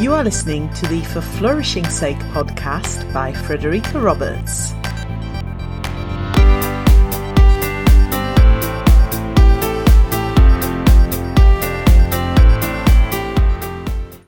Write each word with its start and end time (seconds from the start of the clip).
You 0.00 0.14
are 0.14 0.24
listening 0.24 0.72
to 0.72 0.86
the 0.86 1.02
For 1.02 1.20
Flourishing 1.20 1.84
Sake 1.84 2.16
podcast 2.32 3.12
by 3.12 3.34
Frederica 3.34 4.00
Roberts. 4.00 4.72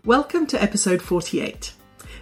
Welcome 0.05 0.47
to 0.49 0.63
episode 0.63 1.01
48. 1.01 1.73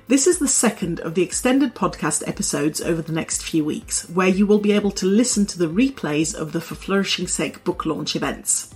This 0.06 0.28
is 0.28 0.38
the 0.38 0.46
second 0.46 1.00
of 1.00 1.16
the 1.16 1.24
extended 1.24 1.74
podcast 1.74 2.28
episodes 2.28 2.80
over 2.80 3.02
the 3.02 3.10
next 3.10 3.42
few 3.42 3.64
weeks, 3.64 4.08
where 4.10 4.28
you 4.28 4.46
will 4.46 4.60
be 4.60 4.70
able 4.70 4.92
to 4.92 5.06
listen 5.06 5.44
to 5.46 5.58
the 5.58 5.66
replays 5.66 6.36
of 6.36 6.52
the 6.52 6.60
For 6.60 6.76
Flourishing 6.76 7.26
Sake 7.26 7.64
book 7.64 7.84
launch 7.84 8.14
events. 8.14 8.72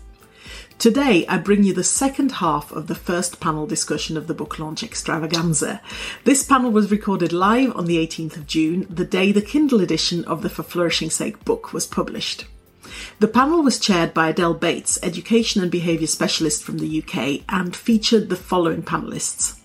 Today, 0.79 1.27
I 1.29 1.39
bring 1.39 1.63
you 1.63 1.73
the 1.73 1.85
second 1.85 2.33
half 2.33 2.71
of 2.73 2.89
the 2.89 2.95
first 2.95 3.41
panel 3.41 3.67
discussion 3.67 4.17
of 4.17 4.27
the 4.27 4.35
book 4.35 4.59
launch 4.59 4.83
extravaganza. 4.83 5.81
This 6.25 6.45
panel 6.45 6.71
was 6.71 6.91
recorded 6.91 7.33
live 7.33 7.75
on 7.75 7.87
the 7.87 7.97
18th 7.97 8.37
of 8.37 8.47
June, 8.47 8.87
the 8.91 9.05
day 9.05 9.33
the 9.33 9.41
Kindle 9.41 9.81
edition 9.81 10.25
of 10.27 10.43
the 10.43 10.51
For 10.51 10.63
Flourishing 10.63 11.11
Sake 11.11 11.43
book 11.45 11.73
was 11.73 11.87
published. 11.87 12.45
The 13.19 13.29
panel 13.29 13.63
was 13.63 13.79
chaired 13.79 14.13
by 14.13 14.29
Adele 14.29 14.55
Bates, 14.55 14.99
Education 15.03 15.63
and 15.63 15.71
Behaviour 15.71 16.07
Specialist 16.07 16.63
from 16.63 16.79
the 16.79 17.03
UK, 17.03 17.43
and 17.49 17.75
featured 17.75 18.29
the 18.29 18.37
following 18.37 18.83
panellists. 18.83 19.61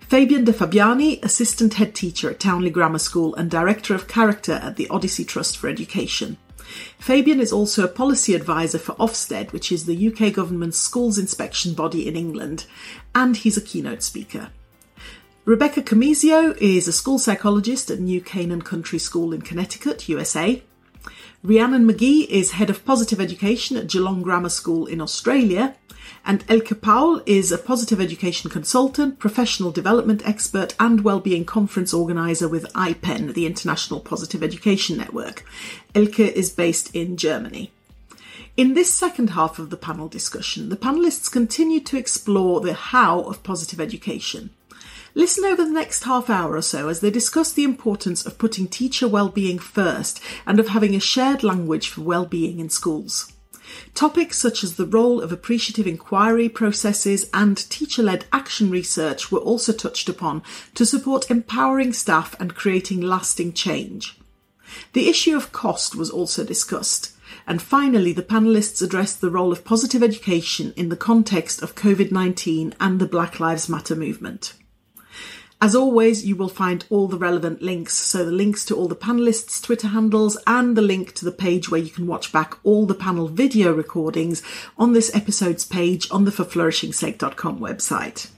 Fabian 0.00 0.44
De 0.44 0.52
Fabiani, 0.52 1.20
Assistant 1.24 1.74
Head 1.74 1.92
Teacher 1.92 2.30
at 2.30 2.38
Townley 2.38 2.70
Grammar 2.70 3.00
School 3.00 3.34
and 3.34 3.50
Director 3.50 3.94
of 3.94 4.06
Character 4.06 4.52
at 4.52 4.76
the 4.76 4.86
Odyssey 4.88 5.24
Trust 5.24 5.56
for 5.56 5.68
Education. 5.68 6.36
Fabian 6.98 7.40
is 7.40 7.52
also 7.52 7.84
a 7.84 7.88
policy 7.88 8.34
advisor 8.34 8.78
for 8.78 8.94
Ofsted, 8.94 9.52
which 9.52 9.70
is 9.70 9.86
the 9.86 10.08
UK 10.08 10.32
government's 10.32 10.78
schools 10.78 11.18
inspection 11.18 11.74
body 11.74 12.06
in 12.06 12.16
England, 12.16 12.66
and 13.14 13.36
he's 13.36 13.56
a 13.56 13.62
keynote 13.62 14.02
speaker. 14.02 14.50
Rebecca 15.44 15.80
Comizio 15.80 16.56
is 16.60 16.88
a 16.88 16.92
school 16.92 17.20
psychologist 17.20 17.88
at 17.90 18.00
New 18.00 18.20
Canaan 18.20 18.62
Country 18.62 18.98
School 18.98 19.32
in 19.32 19.42
Connecticut, 19.42 20.08
USA. 20.08 20.62
Rhiannon 21.46 21.88
McGee 21.88 22.26
is 22.26 22.50
head 22.50 22.70
of 22.70 22.84
positive 22.84 23.20
education 23.20 23.76
at 23.76 23.86
Geelong 23.86 24.20
Grammar 24.20 24.48
School 24.48 24.86
in 24.86 25.00
Australia. 25.00 25.76
And 26.24 26.44
Elke 26.48 26.80
Paul 26.80 27.22
is 27.24 27.52
a 27.52 27.58
positive 27.58 28.00
education 28.00 28.50
consultant, 28.50 29.20
professional 29.20 29.70
development 29.70 30.26
expert, 30.26 30.74
and 30.80 31.04
wellbeing 31.04 31.44
conference 31.44 31.94
organizer 31.94 32.48
with 32.48 32.72
IPEN, 32.74 33.34
the 33.34 33.46
International 33.46 34.00
Positive 34.00 34.42
Education 34.42 34.96
Network. 34.96 35.44
Elke 35.94 36.18
is 36.18 36.50
based 36.50 36.92
in 36.96 37.16
Germany. 37.16 37.70
In 38.56 38.74
this 38.74 38.92
second 38.92 39.30
half 39.30 39.60
of 39.60 39.70
the 39.70 39.76
panel 39.76 40.08
discussion, 40.08 40.68
the 40.68 40.76
panelists 40.76 41.30
continue 41.30 41.78
to 41.78 41.96
explore 41.96 42.60
the 42.60 42.74
how 42.74 43.20
of 43.20 43.44
positive 43.44 43.80
education. 43.80 44.50
Listen 45.16 45.46
over 45.46 45.64
the 45.64 45.70
next 45.70 46.04
half 46.04 46.28
hour 46.28 46.54
or 46.54 46.60
so 46.60 46.90
as 46.90 47.00
they 47.00 47.10
discuss 47.10 47.50
the 47.50 47.64
importance 47.64 48.26
of 48.26 48.36
putting 48.36 48.68
teacher 48.68 49.08
well-being 49.08 49.58
first 49.58 50.20
and 50.44 50.60
of 50.60 50.68
having 50.68 50.94
a 50.94 51.00
shared 51.00 51.42
language 51.42 51.88
for 51.88 52.02
well-being 52.02 52.60
in 52.60 52.68
schools. 52.68 53.32
Topics 53.94 54.38
such 54.38 54.62
as 54.62 54.76
the 54.76 54.84
role 54.84 55.22
of 55.22 55.32
appreciative 55.32 55.86
inquiry 55.86 56.50
processes 56.50 57.30
and 57.32 57.56
teacher 57.70 58.02
led 58.02 58.26
action 58.30 58.68
research 58.68 59.32
were 59.32 59.38
also 59.38 59.72
touched 59.72 60.10
upon 60.10 60.42
to 60.74 60.84
support 60.84 61.30
empowering 61.30 61.94
staff 61.94 62.38
and 62.38 62.54
creating 62.54 63.00
lasting 63.00 63.54
change. 63.54 64.18
The 64.92 65.08
issue 65.08 65.34
of 65.34 65.50
cost 65.50 65.96
was 65.96 66.10
also 66.10 66.44
discussed. 66.44 67.16
And 67.46 67.62
finally, 67.62 68.12
the 68.12 68.22
panelists 68.22 68.82
addressed 68.82 69.22
the 69.22 69.30
role 69.30 69.50
of 69.50 69.64
positive 69.64 70.02
education 70.02 70.74
in 70.76 70.90
the 70.90 70.96
context 70.96 71.62
of 71.62 71.74
COVID 71.74 72.12
19 72.12 72.74
and 72.78 73.00
the 73.00 73.06
Black 73.06 73.40
Lives 73.40 73.66
Matter 73.66 73.96
movement. 73.96 74.52
As 75.60 75.74
always, 75.74 76.26
you 76.26 76.36
will 76.36 76.50
find 76.50 76.84
all 76.90 77.08
the 77.08 77.16
relevant 77.16 77.62
links, 77.62 77.94
so 77.94 78.24
the 78.24 78.30
links 78.30 78.62
to 78.66 78.76
all 78.76 78.88
the 78.88 78.94
panelists' 78.94 79.62
Twitter 79.62 79.88
handles 79.88 80.36
and 80.46 80.76
the 80.76 80.82
link 80.82 81.14
to 81.14 81.24
the 81.24 81.32
page 81.32 81.70
where 81.70 81.80
you 81.80 81.88
can 81.88 82.06
watch 82.06 82.30
back 82.30 82.58
all 82.62 82.84
the 82.84 82.94
panel 82.94 83.26
video 83.26 83.72
recordings 83.72 84.42
on 84.76 84.92
this 84.92 85.14
episode's 85.14 85.64
page 85.64 86.10
on 86.10 86.26
the 86.26 86.30
forflourishingsake.com 86.30 87.58
website. 87.58 88.28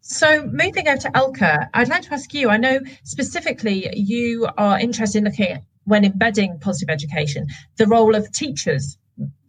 So, 0.00 0.46
moving 0.46 0.88
over 0.88 1.02
to 1.02 1.16
Elke, 1.16 1.68
I'd 1.74 1.88
like 1.88 2.02
to 2.02 2.14
ask 2.14 2.32
you 2.32 2.48
I 2.48 2.56
know 2.56 2.80
specifically 3.04 3.90
you 3.94 4.48
are 4.56 4.80
interested 4.80 5.18
in 5.18 5.24
looking 5.24 5.48
at 5.48 5.62
when 5.84 6.04
embedding 6.04 6.60
positive 6.60 6.90
education, 6.90 7.46
the 7.76 7.86
role 7.86 8.14
of 8.14 8.32
teachers 8.32 8.96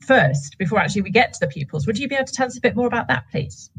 first 0.01 0.57
before 0.57 0.79
actually 0.79 1.03
we 1.03 1.11
get 1.11 1.33
to 1.33 1.39
the 1.39 1.47
pupils. 1.47 1.87
Would 1.87 1.97
you 1.97 2.09
be 2.09 2.15
able 2.15 2.25
to 2.25 2.33
tell 2.33 2.47
us 2.47 2.57
a 2.57 2.61
bit 2.61 2.75
more 2.75 2.87
about 2.87 3.07
that, 3.07 3.23
please? 3.31 3.69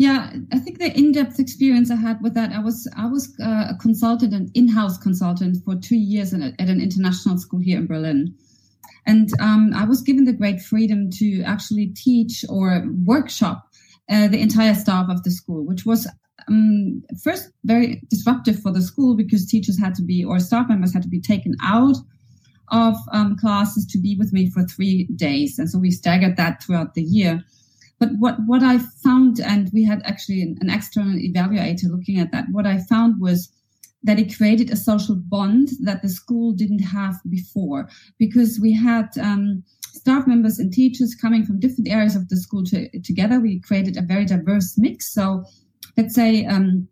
Yeah, 0.00 0.32
I 0.50 0.58
think 0.58 0.78
the 0.78 0.96
in-depth 0.98 1.38
experience 1.38 1.90
I 1.90 1.96
had 1.96 2.22
with 2.22 2.32
that, 2.32 2.52
I 2.52 2.60
was 2.60 2.88
I 2.96 3.04
was 3.04 3.36
uh, 3.38 3.66
a 3.68 3.76
consultant, 3.78 4.32
an 4.32 4.50
in-house 4.54 4.96
consultant 4.96 5.58
for 5.62 5.76
two 5.76 5.98
years 5.98 6.32
at, 6.32 6.40
at 6.40 6.70
an 6.70 6.80
international 6.80 7.36
school 7.36 7.60
here 7.60 7.76
in 7.76 7.86
Berlin, 7.86 8.34
and 9.06 9.28
um, 9.40 9.72
I 9.76 9.84
was 9.84 10.00
given 10.00 10.24
the 10.24 10.32
great 10.32 10.62
freedom 10.62 11.10
to 11.18 11.42
actually 11.42 11.88
teach 11.88 12.46
or 12.48 12.82
workshop 13.04 13.68
uh, 14.10 14.26
the 14.28 14.40
entire 14.40 14.74
staff 14.74 15.10
of 15.10 15.22
the 15.22 15.30
school, 15.30 15.66
which 15.66 15.84
was 15.84 16.08
um, 16.48 17.02
first 17.22 17.50
very 17.64 18.00
disruptive 18.08 18.58
for 18.58 18.72
the 18.72 18.80
school 18.80 19.14
because 19.14 19.44
teachers 19.44 19.78
had 19.78 19.94
to 19.96 20.02
be 20.02 20.24
or 20.24 20.40
staff 20.40 20.66
members 20.66 20.94
had 20.94 21.02
to 21.02 21.10
be 21.10 21.20
taken 21.20 21.54
out 21.62 21.96
of 22.70 22.96
um, 23.12 23.36
classes 23.36 23.84
to 23.84 23.98
be 23.98 24.16
with 24.16 24.32
me 24.32 24.48
for 24.48 24.62
three 24.62 25.04
days, 25.14 25.58
and 25.58 25.68
so 25.68 25.78
we 25.78 25.90
staggered 25.90 26.38
that 26.38 26.62
throughout 26.62 26.94
the 26.94 27.02
year 27.02 27.44
but 28.00 28.10
what, 28.18 28.36
what 28.46 28.62
I 28.62 28.78
found, 29.04 29.40
and 29.40 29.70
we 29.72 29.84
had 29.84 30.02
actually 30.04 30.42
an, 30.42 30.58
an 30.62 30.70
external 30.70 31.14
evaluator 31.14 31.90
looking 31.90 32.18
at 32.18 32.32
that, 32.32 32.46
what 32.50 32.66
I 32.66 32.78
found 32.78 33.20
was 33.20 33.52
that 34.02 34.18
it 34.18 34.34
created 34.34 34.70
a 34.70 34.76
social 34.76 35.14
bond 35.14 35.68
that 35.82 36.00
the 36.00 36.08
school 36.08 36.52
didn't 36.52 36.80
have 36.80 37.16
before 37.28 37.88
because 38.18 38.58
we 38.58 38.72
had 38.72 39.10
um, 39.20 39.62
staff 39.92 40.26
members 40.26 40.58
and 40.58 40.72
teachers 40.72 41.14
coming 41.14 41.44
from 41.44 41.60
different 41.60 41.88
areas 41.88 42.16
of 42.16 42.28
the 42.30 42.38
school 42.38 42.64
to, 42.64 42.88
together. 43.00 43.38
We 43.38 43.60
created 43.60 43.98
a 43.98 44.02
very 44.02 44.24
diverse 44.24 44.78
mix. 44.78 45.12
So 45.12 45.44
let's 45.98 46.14
say 46.14 46.46
um, 46.46 46.88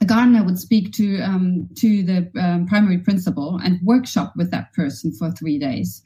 a 0.00 0.04
gardener 0.04 0.42
would 0.42 0.58
speak 0.58 0.92
to 0.94 1.20
um, 1.20 1.68
to 1.76 2.02
the 2.02 2.30
um, 2.40 2.66
primary 2.66 2.98
principal 2.98 3.60
and 3.62 3.78
workshop 3.84 4.32
with 4.36 4.50
that 4.50 4.72
person 4.72 5.12
for 5.16 5.30
three 5.30 5.58
days. 5.58 6.02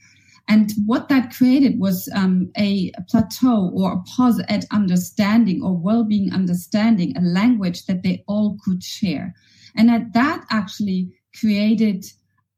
And 0.48 0.72
what 0.84 1.08
that 1.08 1.34
created 1.34 1.80
was 1.80 2.08
um, 2.14 2.50
a, 2.56 2.92
plateau 3.08 3.70
or 3.74 3.92
a 3.92 4.02
pause 4.02 4.40
at 4.48 4.64
understanding 4.72 5.60
or 5.62 5.76
well-being 5.76 6.32
understanding, 6.32 7.16
a 7.16 7.20
language 7.20 7.86
that 7.86 8.02
they 8.02 8.22
all 8.28 8.56
could 8.64 8.82
share. 8.82 9.34
And 9.76 9.88
that 9.88 10.12
that 10.12 10.44
actually 10.50 11.10
created 11.38 12.06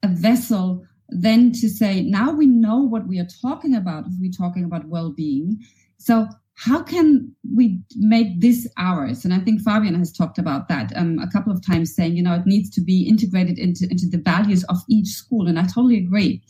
a 0.03 0.09
vessel 0.09 0.84
then 1.09 1.53
to 1.53 1.69
say, 1.69 2.03
now 2.03 2.31
we 2.31 2.47
know 2.47 2.78
what 2.82 3.09
we 3.09 3.19
are 3.19 3.28
talking 3.41 3.75
about 3.75 4.06
if 4.06 4.12
we're 4.21 4.31
talking 4.31 4.65
about 4.65 4.88
well-being. 4.88 5.59
So 5.97 6.27
how 6.54 6.82
can 6.82 7.34
we 7.54 7.81
make 7.97 8.41
this 8.41 8.69
ours? 8.77 9.25
And 9.25 9.32
I 9.32 9.38
think 9.38 9.62
Fabian 9.62 9.94
has 9.94 10.12
talked 10.12 10.38
about 10.38 10.69
that 10.69 10.93
um, 10.97 11.19
a 11.21 11.31
couple 11.31 11.53
of 11.53 11.65
times, 11.65 11.94
saying, 11.94 12.16
you 12.16 12.22
know, 12.22 12.34
it 12.34 12.47
needs 12.47 12.69
to 12.71 12.82
be 12.82 13.09
integrated 13.09 13.59
into, 13.59 13.87
into 13.91 14.09
the 14.09 14.19
values 14.19 14.65
of 14.65 14.77
each 14.88 15.09
school. 15.09 15.47
And 15.48 15.59
I 15.59 15.62
totally 15.62 15.98
agree. 15.98 16.43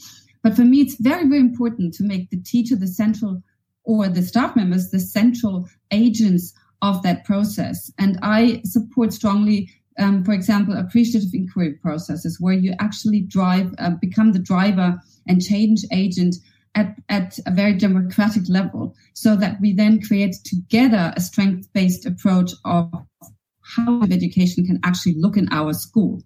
But 0.42 0.54
for 0.54 0.62
me, 0.62 0.80
it's 0.80 0.96
very, 1.00 1.26
very 1.28 1.40
important 1.40 1.94
to 1.94 2.04
make 2.04 2.30
the 2.30 2.40
teacher 2.40 2.76
the 2.76 2.86
central 2.86 3.42
or 3.84 4.08
the 4.08 4.22
staff 4.22 4.54
members 4.54 4.90
the 4.90 5.00
central 5.00 5.66
agents 5.90 6.52
of 6.82 7.02
that 7.02 7.24
process. 7.24 7.90
And 7.98 8.18
I 8.22 8.60
support 8.64 9.12
strongly, 9.12 9.70
um, 9.98 10.24
for 10.24 10.32
example, 10.32 10.76
appreciative 10.76 11.30
inquiry 11.32 11.72
processes 11.74 12.38
where 12.38 12.54
you 12.54 12.74
actually 12.78 13.22
drive, 13.22 13.74
uh, 13.78 13.92
become 14.00 14.32
the 14.32 14.38
driver 14.38 15.00
and 15.26 15.42
change 15.42 15.80
agent 15.90 16.36
at, 16.74 16.94
at 17.08 17.38
a 17.46 17.50
very 17.50 17.72
democratic 17.72 18.42
level 18.48 18.94
so 19.14 19.34
that 19.36 19.60
we 19.60 19.72
then 19.72 20.00
create 20.00 20.36
together 20.44 21.12
a 21.16 21.20
strength 21.20 21.68
based 21.72 22.06
approach 22.06 22.52
of 22.64 22.92
how 23.62 24.02
education 24.02 24.64
can 24.64 24.78
actually 24.84 25.14
look 25.18 25.36
in 25.36 25.48
our 25.50 25.72
school. 25.72 26.22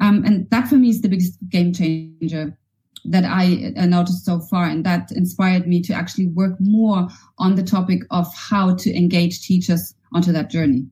Um, 0.00 0.24
and 0.24 0.48
that 0.50 0.68
for 0.68 0.76
me 0.76 0.90
is 0.90 1.00
the 1.00 1.08
biggest 1.08 1.38
game 1.48 1.72
changer 1.72 2.58
that 3.10 3.24
I 3.24 3.72
uh, 3.76 3.86
noticed 3.86 4.24
so 4.24 4.40
far. 4.40 4.64
And 4.64 4.84
that 4.84 5.12
inspired 5.12 5.66
me 5.66 5.82
to 5.82 5.92
actually 5.94 6.28
work 6.28 6.56
more 6.60 7.08
on 7.38 7.54
the 7.54 7.62
topic 7.62 8.02
of 8.10 8.32
how 8.34 8.74
to 8.76 8.96
engage 8.96 9.42
teachers 9.42 9.94
onto 10.12 10.32
that 10.32 10.50
journey. 10.50 10.86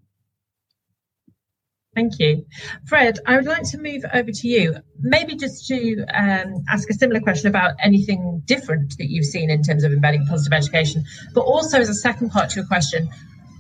Thank 1.94 2.18
you. 2.18 2.44
Fred, 2.86 3.20
I 3.24 3.36
would 3.36 3.46
like 3.46 3.62
to 3.70 3.78
move 3.78 4.04
over 4.12 4.32
to 4.32 4.48
you, 4.48 4.76
maybe 4.98 5.36
just 5.36 5.68
to 5.68 6.04
um, 6.12 6.64
ask 6.68 6.90
a 6.90 6.94
similar 6.94 7.20
question 7.20 7.48
about 7.48 7.74
anything 7.80 8.42
different 8.46 8.98
that 8.98 9.10
you've 9.10 9.26
seen 9.26 9.48
in 9.48 9.62
terms 9.62 9.84
of 9.84 9.92
embedding 9.92 10.26
positive 10.26 10.52
education, 10.52 11.04
but 11.34 11.42
also 11.42 11.78
as 11.78 11.88
a 11.88 11.94
second 11.94 12.30
part 12.30 12.50
to 12.50 12.56
your 12.56 12.66
question. 12.66 13.08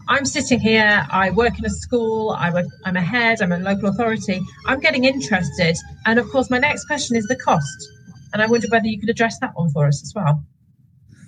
I'm 0.08 0.26
sitting 0.26 0.60
here, 0.60 1.06
I 1.10 1.30
work 1.30 1.58
in 1.58 1.64
a 1.64 1.70
school, 1.70 2.30
I 2.30 2.64
I'm 2.84 2.96
a 2.96 3.00
head, 3.00 3.40
I'm 3.40 3.52
a 3.52 3.58
local 3.58 3.88
authority, 3.88 4.40
I'm 4.66 4.80
getting 4.80 5.04
interested. 5.04 5.76
And 6.04 6.18
of 6.18 6.28
course, 6.28 6.50
my 6.50 6.58
next 6.58 6.86
question 6.86 7.16
is 7.16 7.26
the 7.26 7.36
cost. 7.36 7.88
And 8.34 8.42
I 8.42 8.46
wonder 8.46 8.66
whether 8.68 8.88
you 8.88 8.98
could 8.98 9.08
address 9.08 9.38
that 9.38 9.52
one 9.54 9.70
for 9.70 9.86
us 9.86 10.02
as 10.02 10.12
well. 10.14 10.44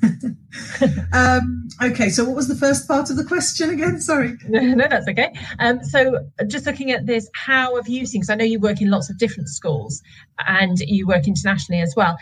um, 1.12 1.68
okay, 1.82 2.08
so 2.10 2.24
what 2.24 2.34
was 2.34 2.48
the 2.48 2.54
first 2.54 2.86
part 2.86 3.10
of 3.10 3.16
the 3.16 3.24
question 3.24 3.70
again? 3.70 4.00
Sorry. 4.00 4.36
No, 4.48 4.60
no 4.60 4.86
that's 4.88 5.08
okay. 5.08 5.32
Um, 5.58 5.82
so, 5.82 6.28
just 6.46 6.66
looking 6.66 6.90
at 6.90 7.06
this, 7.06 7.30
how 7.34 7.76
have 7.76 7.88
you 7.88 8.06
seen? 8.06 8.20
Because 8.20 8.30
I 8.30 8.34
know 8.34 8.44
you 8.44 8.60
work 8.60 8.82
in 8.82 8.90
lots 8.90 9.08
of 9.08 9.18
different 9.18 9.48
schools 9.48 10.02
and 10.46 10.78
you 10.80 11.06
work 11.06 11.26
internationally 11.26 11.80
as 11.80 11.94
well. 11.96 12.18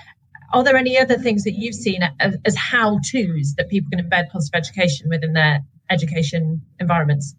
Are 0.53 0.63
there 0.63 0.77
any 0.77 0.99
other 0.99 1.17
things 1.17 1.45
that 1.45 1.53
you've 1.53 1.75
seen 1.75 2.01
as, 2.21 2.37
as 2.45 2.57
how 2.57 3.01
to's 3.11 3.55
that 3.57 3.69
people 3.71 3.91
can 3.91 4.07
embed 4.07 4.31
positive 4.31 4.55
education 4.55 5.09
within 5.09 5.33
their 5.33 5.61
education 5.91 6.63
environments? 6.79 7.35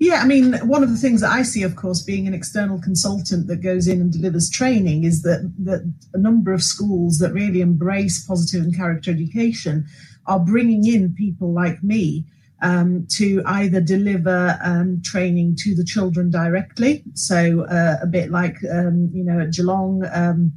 Yeah, 0.00 0.20
I 0.22 0.26
mean, 0.26 0.54
one 0.68 0.84
of 0.84 0.90
the 0.90 0.96
things 0.96 1.22
that 1.22 1.32
I 1.32 1.42
see, 1.42 1.64
of 1.64 1.74
course, 1.74 2.02
being 2.02 2.28
an 2.28 2.34
external 2.34 2.80
consultant 2.80 3.48
that 3.48 3.62
goes 3.62 3.88
in 3.88 4.00
and 4.00 4.12
delivers 4.12 4.48
training 4.48 5.02
is 5.02 5.22
that, 5.22 5.52
that 5.58 5.92
a 6.14 6.18
number 6.18 6.52
of 6.52 6.62
schools 6.62 7.18
that 7.18 7.32
really 7.32 7.60
embrace 7.60 8.24
positive 8.24 8.62
and 8.62 8.76
character 8.76 9.10
education 9.10 9.86
are 10.26 10.38
bringing 10.38 10.86
in 10.86 11.14
people 11.14 11.52
like 11.52 11.82
me 11.82 12.24
um, 12.62 13.06
to 13.10 13.42
either 13.46 13.80
deliver 13.80 14.58
um, 14.62 15.02
training 15.04 15.56
to 15.60 15.74
the 15.74 15.84
children 15.84 16.30
directly. 16.30 17.02
So, 17.14 17.64
uh, 17.64 17.96
a 18.00 18.06
bit 18.06 18.30
like, 18.30 18.56
um, 18.70 19.10
you 19.12 19.24
know, 19.24 19.40
at 19.40 19.52
Geelong 19.52 20.04
um, 20.12 20.52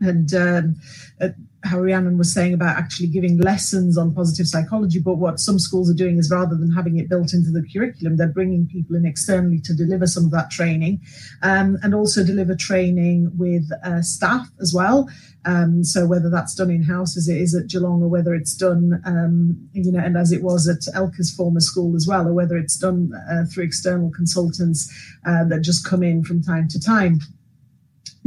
and 0.00 0.32
um, 0.34 0.76
at 1.20 1.34
how 1.64 1.80
Rhiannon 1.80 2.16
was 2.18 2.32
saying 2.32 2.54
about 2.54 2.76
actually 2.76 3.08
giving 3.08 3.38
lessons 3.38 3.98
on 3.98 4.14
positive 4.14 4.46
psychology, 4.46 5.00
but 5.00 5.16
what 5.16 5.40
some 5.40 5.58
schools 5.58 5.90
are 5.90 5.94
doing 5.94 6.18
is 6.18 6.30
rather 6.30 6.56
than 6.56 6.70
having 6.70 6.98
it 6.98 7.08
built 7.08 7.34
into 7.34 7.50
the 7.50 7.66
curriculum, 7.72 8.16
they're 8.16 8.28
bringing 8.28 8.68
people 8.68 8.94
in 8.94 9.04
externally 9.04 9.60
to 9.60 9.74
deliver 9.74 10.06
some 10.06 10.24
of 10.24 10.30
that 10.30 10.50
training 10.50 11.00
um, 11.42 11.76
and 11.82 11.94
also 11.94 12.24
deliver 12.24 12.54
training 12.54 13.30
with 13.36 13.68
uh, 13.84 14.00
staff 14.02 14.46
as 14.60 14.72
well. 14.72 15.08
Um, 15.44 15.82
so 15.82 16.06
whether 16.06 16.30
that's 16.30 16.54
done 16.54 16.70
in 16.70 16.82
house 16.82 17.16
as 17.16 17.28
it 17.28 17.38
is 17.38 17.54
at 17.54 17.68
Geelong 17.68 18.02
or 18.02 18.08
whether 18.08 18.34
it's 18.34 18.54
done, 18.54 19.00
um, 19.04 19.68
you 19.72 19.90
know, 19.90 20.00
and 20.00 20.16
as 20.16 20.30
it 20.30 20.42
was 20.42 20.68
at 20.68 20.94
Elke's 20.94 21.34
former 21.34 21.60
school 21.60 21.96
as 21.96 22.06
well, 22.06 22.28
or 22.28 22.34
whether 22.34 22.56
it's 22.56 22.78
done 22.78 23.10
uh, 23.30 23.44
through 23.52 23.64
external 23.64 24.10
consultants 24.10 24.92
uh, 25.26 25.44
that 25.44 25.62
just 25.62 25.86
come 25.86 26.02
in 26.02 26.22
from 26.22 26.42
time 26.42 26.68
to 26.68 26.80
time. 26.80 27.20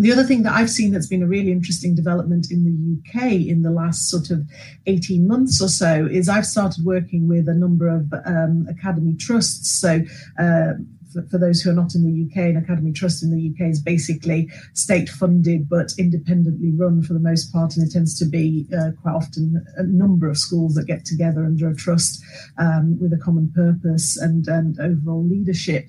The 0.02 0.12
other 0.12 0.24
thing 0.24 0.42
that 0.44 0.54
I've 0.54 0.72
seen 0.72 0.92
that's 0.92 1.06
been 1.06 1.22
a 1.22 1.28
really 1.28 1.52
interesting 1.52 1.94
development 1.94 2.50
in 2.50 2.64
the 2.66 3.22
UK 3.22 3.34
in 3.34 3.62
the 3.62 3.70
last 3.70 4.10
sort 4.10 4.32
of 4.32 4.50
18 4.88 5.28
months 5.28 5.62
or 5.62 5.68
so 5.68 6.08
is 6.10 6.28
I've 6.28 6.48
started 6.48 6.84
working 6.84 7.28
with 7.28 7.48
a 7.48 7.54
number 7.54 7.88
of 7.88 8.12
um, 8.26 8.68
academy 8.68 9.16
trusts. 9.16 9.70
So, 9.80 10.02
uh, 10.40 10.74
for, 11.14 11.22
for, 11.30 11.38
those 11.38 11.62
who 11.62 11.70
are 11.70 11.74
not 11.74 11.94
in 11.94 12.04
the 12.04 12.26
UK, 12.26 12.50
an 12.50 12.58
academy 12.58 12.94
trust 12.94 13.22
in 13.22 13.30
the 13.30 13.52
UK 13.52 13.70
is 13.70 13.82
basically 13.82 14.50
state 14.74 15.10
funded 15.10 15.70
but 15.70 15.92
independently 16.00 16.72
run 16.72 17.04
for 17.04 17.14
the 17.14 17.20
most 17.20 17.52
part, 17.54 17.76
and 17.76 17.86
it 17.86 17.92
tends 17.92 18.18
to 18.18 18.26
be 18.26 18.68
uh, 18.74 18.92
quite 19.02 19.14
often 19.14 19.64
a 19.78 19.84
number 19.84 20.30
of 20.30 20.38
schools 20.38 20.74
that 20.76 20.88
get 20.88 21.06
together 21.06 21.44
under 21.44 21.70
a 21.70 21.76
trust 21.76 22.24
um, 22.58 22.98
with 23.00 23.14
a 23.14 23.18
common 23.18 23.52
purpose 23.54 24.18
and, 24.18 24.48
and 24.48 24.80
overall 24.80 25.24
leadership. 25.24 25.86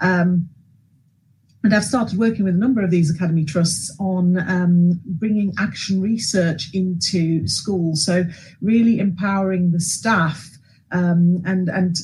Um, 0.00 0.50
and 1.64 1.74
I've 1.74 1.84
started 1.84 2.18
working 2.18 2.44
with 2.44 2.54
a 2.54 2.58
number 2.58 2.82
of 2.82 2.90
these 2.90 3.12
academy 3.12 3.44
trusts 3.44 3.90
on 3.98 4.38
um, 4.48 5.00
bringing 5.04 5.54
action 5.58 6.00
research 6.00 6.68
into 6.74 7.48
schools. 7.48 8.04
So, 8.04 8.24
really 8.60 8.98
empowering 8.98 9.72
the 9.72 9.80
staff 9.80 10.50
um, 10.92 11.42
and 11.44 11.68
and 11.68 11.96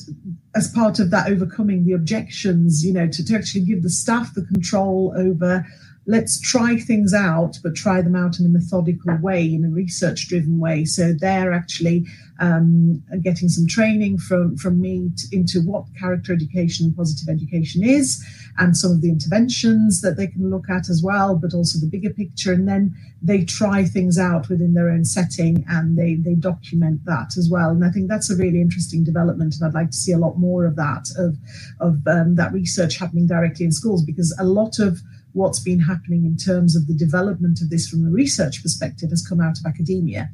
as 0.55 0.69
part 0.73 0.99
of 0.99 1.11
that 1.11 1.29
overcoming 1.29 1.85
the 1.85 1.93
objections 1.93 2.85
you 2.85 2.91
know 2.91 3.07
to, 3.07 3.23
to 3.23 3.35
actually 3.35 3.61
give 3.61 3.83
the 3.83 3.89
staff 3.89 4.33
the 4.33 4.43
control 4.43 5.13
over 5.15 5.65
let's 6.07 6.39
try 6.39 6.77
things 6.77 7.13
out, 7.13 7.59
but 7.63 7.75
try 7.75 8.01
them 8.01 8.15
out 8.15 8.39
in 8.39 8.45
a 8.45 8.49
methodical 8.49 9.15
way, 9.21 9.53
in 9.53 9.63
a 9.63 9.69
research 9.69 10.27
driven 10.27 10.59
way. 10.59 10.83
So 10.83 11.13
they're 11.13 11.53
actually 11.53 12.05
um, 12.41 13.01
getting 13.21 13.47
some 13.49 13.67
training 13.67 14.17
from, 14.17 14.57
from 14.57 14.81
me 14.81 15.11
to, 15.15 15.37
into 15.37 15.61
what 15.61 15.85
character 15.97 16.33
education 16.33 16.87
and 16.87 16.95
positive 16.95 17.29
education 17.29 17.83
is, 17.83 18.21
and 18.57 18.75
some 18.75 18.91
of 18.91 19.01
the 19.01 19.09
interventions 19.09 20.01
that 20.01 20.17
they 20.17 20.27
can 20.27 20.49
look 20.49 20.69
at 20.69 20.89
as 20.89 21.01
well, 21.03 21.35
but 21.35 21.53
also 21.53 21.79
the 21.79 21.87
bigger 21.87 22.09
picture. 22.09 22.51
And 22.51 22.67
then 22.67 22.93
they 23.21 23.45
try 23.45 23.85
things 23.85 24.17
out 24.17 24.49
within 24.49 24.73
their 24.73 24.89
own 24.89 25.05
setting 25.05 25.63
and 25.69 25.97
they, 25.97 26.15
they 26.15 26.33
document 26.33 27.05
that 27.05 27.37
as 27.37 27.47
well. 27.49 27.69
And 27.69 27.85
I 27.85 27.89
think 27.91 28.09
that's 28.09 28.31
a 28.31 28.35
really 28.35 28.59
interesting 28.59 29.03
development. 29.03 29.55
And 29.55 29.63
I'd 29.63 29.79
like 29.79 29.91
to 29.91 29.97
see 29.97 30.11
a 30.11 30.17
lot 30.17 30.37
more 30.37 30.65
of 30.65 30.75
that, 30.75 31.05
of, 31.17 31.37
of 31.79 32.05
um, 32.07 32.35
that 32.35 32.51
research 32.51 32.97
happening 32.97 33.27
directly 33.27 33.65
in 33.65 33.71
schools, 33.71 34.03
because 34.03 34.35
a 34.39 34.43
lot 34.43 34.79
of 34.79 34.99
what's 35.33 35.59
been 35.59 35.79
happening 35.79 36.25
in 36.25 36.35
terms 36.35 36.75
of 36.75 36.87
the 36.87 36.93
development 36.93 37.61
of 37.61 37.69
this 37.69 37.87
from 37.87 38.05
a 38.05 38.09
research 38.09 38.61
perspective 38.61 39.09
has 39.09 39.25
come 39.25 39.39
out 39.39 39.57
of 39.57 39.65
academia. 39.65 40.29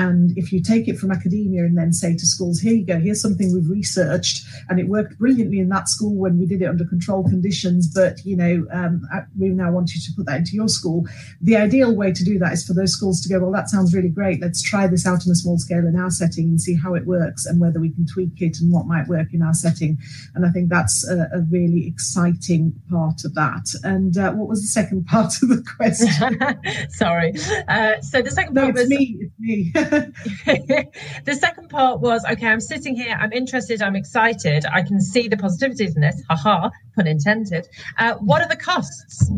And 0.00 0.32
if 0.38 0.50
you 0.50 0.62
take 0.62 0.88
it 0.88 0.98
from 0.98 1.10
academia 1.10 1.62
and 1.62 1.76
then 1.76 1.92
say 1.92 2.16
to 2.16 2.26
schools, 2.26 2.58
here 2.58 2.72
you 2.72 2.86
go, 2.86 2.98
here's 2.98 3.20
something 3.20 3.52
we've 3.52 3.68
researched, 3.68 4.46
and 4.70 4.80
it 4.80 4.88
worked 4.88 5.18
brilliantly 5.18 5.58
in 5.58 5.68
that 5.68 5.90
school 5.90 6.14
when 6.14 6.38
we 6.38 6.46
did 6.46 6.62
it 6.62 6.66
under 6.66 6.86
controlled 6.86 7.28
conditions, 7.28 7.86
but 7.86 8.24
you 8.24 8.34
know, 8.34 8.66
um, 8.72 9.02
we 9.38 9.50
now 9.50 9.70
want 9.70 9.92
you 9.94 10.00
to 10.00 10.12
put 10.16 10.24
that 10.24 10.38
into 10.38 10.52
your 10.52 10.68
school. 10.68 11.04
The 11.42 11.56
ideal 11.56 11.94
way 11.94 12.12
to 12.12 12.24
do 12.24 12.38
that 12.38 12.54
is 12.54 12.66
for 12.66 12.72
those 12.72 12.92
schools 12.92 13.20
to 13.20 13.28
go, 13.28 13.40
well, 13.40 13.52
that 13.52 13.68
sounds 13.68 13.94
really 13.94 14.08
great. 14.08 14.40
Let's 14.40 14.62
try 14.62 14.86
this 14.86 15.06
out 15.06 15.26
on 15.26 15.32
a 15.32 15.34
small 15.34 15.58
scale 15.58 15.86
in 15.86 15.96
our 15.96 16.10
setting 16.10 16.48
and 16.48 16.58
see 16.58 16.74
how 16.74 16.94
it 16.94 17.04
works 17.04 17.44
and 17.44 17.60
whether 17.60 17.78
we 17.78 17.90
can 17.90 18.06
tweak 18.06 18.40
it 18.40 18.56
and 18.58 18.72
what 18.72 18.86
might 18.86 19.06
work 19.06 19.34
in 19.34 19.42
our 19.42 19.52
setting. 19.52 19.98
And 20.34 20.46
I 20.46 20.50
think 20.50 20.70
that's 20.70 21.06
a, 21.06 21.28
a 21.34 21.40
really 21.50 21.86
exciting 21.86 22.72
part 22.88 23.26
of 23.26 23.34
that. 23.34 23.66
And 23.84 24.16
uh, 24.16 24.32
what 24.32 24.48
was 24.48 24.62
the 24.62 24.68
second 24.68 25.04
part 25.12 25.34
of 25.42 25.50
the 25.50 25.62
question? 25.76 26.08
Sorry. 26.90 27.34
Uh, 27.68 28.00
so 28.00 28.22
the 28.22 28.30
second 28.30 28.54
part 28.54 28.74
no, 28.74 28.80
was 28.80 28.88
me. 28.88 29.18
It's 29.20 29.38
me. 29.38 29.72
the 31.24 31.38
second 31.38 31.68
part 31.68 32.00
was 32.00 32.24
okay, 32.24 32.46
I'm 32.46 32.60
sitting 32.60 32.94
here, 32.94 33.16
I'm 33.18 33.32
interested, 33.32 33.82
I'm 33.82 33.96
excited, 33.96 34.64
I 34.72 34.82
can 34.82 35.00
see 35.00 35.26
the 35.28 35.36
positivities 35.36 35.96
in 35.96 36.02
this, 36.02 36.22
haha, 36.28 36.70
pun 36.94 37.06
intended. 37.06 37.68
Uh, 37.98 38.14
what 38.14 38.40
are 38.42 38.48
the 38.48 38.56
costs? 38.56 39.30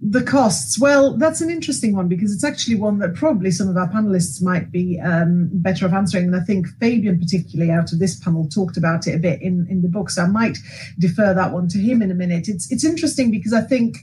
The 0.00 0.22
costs. 0.22 0.78
Well, 0.78 1.16
that's 1.16 1.40
an 1.40 1.50
interesting 1.50 1.96
one 1.96 2.08
because 2.08 2.32
it's 2.32 2.44
actually 2.44 2.76
one 2.76 2.98
that 2.98 3.14
probably 3.14 3.50
some 3.50 3.68
of 3.68 3.76
our 3.76 3.88
panelists 3.88 4.42
might 4.42 4.70
be 4.70 5.00
um, 5.00 5.48
better 5.52 5.86
off 5.86 5.94
answering. 5.94 6.26
And 6.26 6.36
I 6.36 6.40
think 6.40 6.66
Fabian, 6.80 7.18
particularly 7.18 7.70
out 7.70 7.92
of 7.92 7.98
this 7.98 8.18
panel, 8.20 8.48
talked 8.48 8.76
about 8.76 9.06
it 9.06 9.14
a 9.14 9.18
bit 9.18 9.40
in, 9.40 9.66
in 9.70 9.80
the 9.80 9.88
book. 9.88 10.10
So 10.10 10.22
I 10.22 10.26
might 10.26 10.58
defer 10.98 11.32
that 11.32 11.52
one 11.52 11.68
to 11.68 11.78
him 11.78 12.02
in 12.02 12.10
a 12.10 12.14
minute. 12.14 12.48
It's 12.48 12.70
it's 12.70 12.84
interesting 12.84 13.30
because 13.30 13.54
I 13.54 13.62
think 13.62 13.96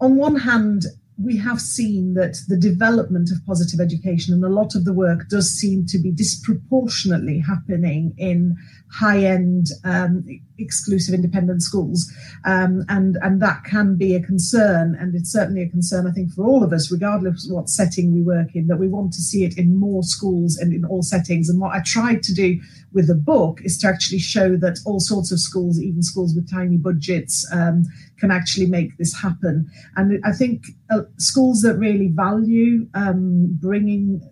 on 0.00 0.16
one 0.16 0.36
hand, 0.36 0.86
we 1.22 1.38
have 1.38 1.60
seen 1.60 2.14
that 2.14 2.36
the 2.48 2.58
development 2.58 3.30
of 3.30 3.44
positive 3.46 3.80
education 3.80 4.34
and 4.34 4.44
a 4.44 4.48
lot 4.48 4.74
of 4.74 4.84
the 4.84 4.92
work 4.92 5.28
does 5.28 5.50
seem 5.50 5.86
to 5.86 5.98
be 5.98 6.10
disproportionately 6.10 7.38
happening 7.38 8.14
in 8.18 8.56
high 8.92 9.24
end 9.24 9.68
um, 9.84 10.24
exclusive 10.58 11.14
independent 11.14 11.62
schools. 11.62 12.12
Um, 12.44 12.84
and, 12.88 13.16
and 13.22 13.40
that 13.40 13.64
can 13.64 13.96
be 13.96 14.14
a 14.14 14.22
concern. 14.22 14.94
And 15.00 15.14
it's 15.14 15.32
certainly 15.32 15.62
a 15.62 15.68
concern, 15.68 16.06
I 16.06 16.12
think, 16.12 16.32
for 16.32 16.44
all 16.44 16.62
of 16.62 16.72
us, 16.72 16.92
regardless 16.92 17.46
of 17.46 17.54
what 17.54 17.70
setting 17.70 18.12
we 18.12 18.22
work 18.22 18.54
in, 18.54 18.66
that 18.66 18.76
we 18.76 18.88
want 18.88 19.12
to 19.14 19.22
see 19.22 19.44
it 19.44 19.56
in 19.56 19.74
more 19.74 20.02
schools 20.02 20.58
and 20.58 20.72
in 20.72 20.84
all 20.84 21.02
settings. 21.02 21.48
And 21.48 21.60
what 21.60 21.74
I 21.74 21.80
tried 21.84 22.22
to 22.24 22.34
do 22.34 22.60
with 22.96 23.06
the 23.06 23.14
book 23.14 23.60
is 23.62 23.76
to 23.78 23.86
actually 23.86 24.18
show 24.18 24.56
that 24.56 24.78
all 24.86 24.98
sorts 24.98 25.30
of 25.30 25.38
schools, 25.38 25.78
even 25.78 26.02
schools 26.02 26.34
with 26.34 26.50
tiny 26.50 26.78
budgets, 26.78 27.46
um, 27.52 27.84
can 28.18 28.30
actually 28.30 28.66
make 28.66 28.96
this 28.96 29.14
happen. 29.14 29.70
And 29.96 30.18
I 30.24 30.32
think 30.32 30.64
uh, 30.90 31.02
schools 31.18 31.60
that 31.60 31.76
really 31.76 32.08
value 32.08 32.88
um, 32.94 33.56
bringing 33.60 34.22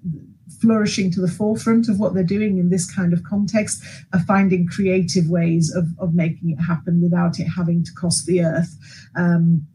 flourishing 0.61 1.11
to 1.13 1.21
the 1.21 1.29
forefront 1.29 1.89
of 1.91 2.01
what 2.01 2.15
they're 2.15 2.25
doing 2.39 2.57
in 2.57 2.71
this 2.71 2.91
kind 2.91 3.13
of 3.13 3.23
context 3.25 3.83
are 4.15 4.21
finding 4.21 4.67
creative 4.67 5.29
ways 5.29 5.75
of, 5.75 5.85
of 5.99 6.15
making 6.15 6.51
it 6.51 6.63
happen 6.63 7.03
without 7.03 7.39
it 7.39 7.45
having 7.45 7.85
to 7.85 7.93
cost 7.93 8.25
the 8.25 8.43
earth. 8.43 8.75
Um, 9.15 9.67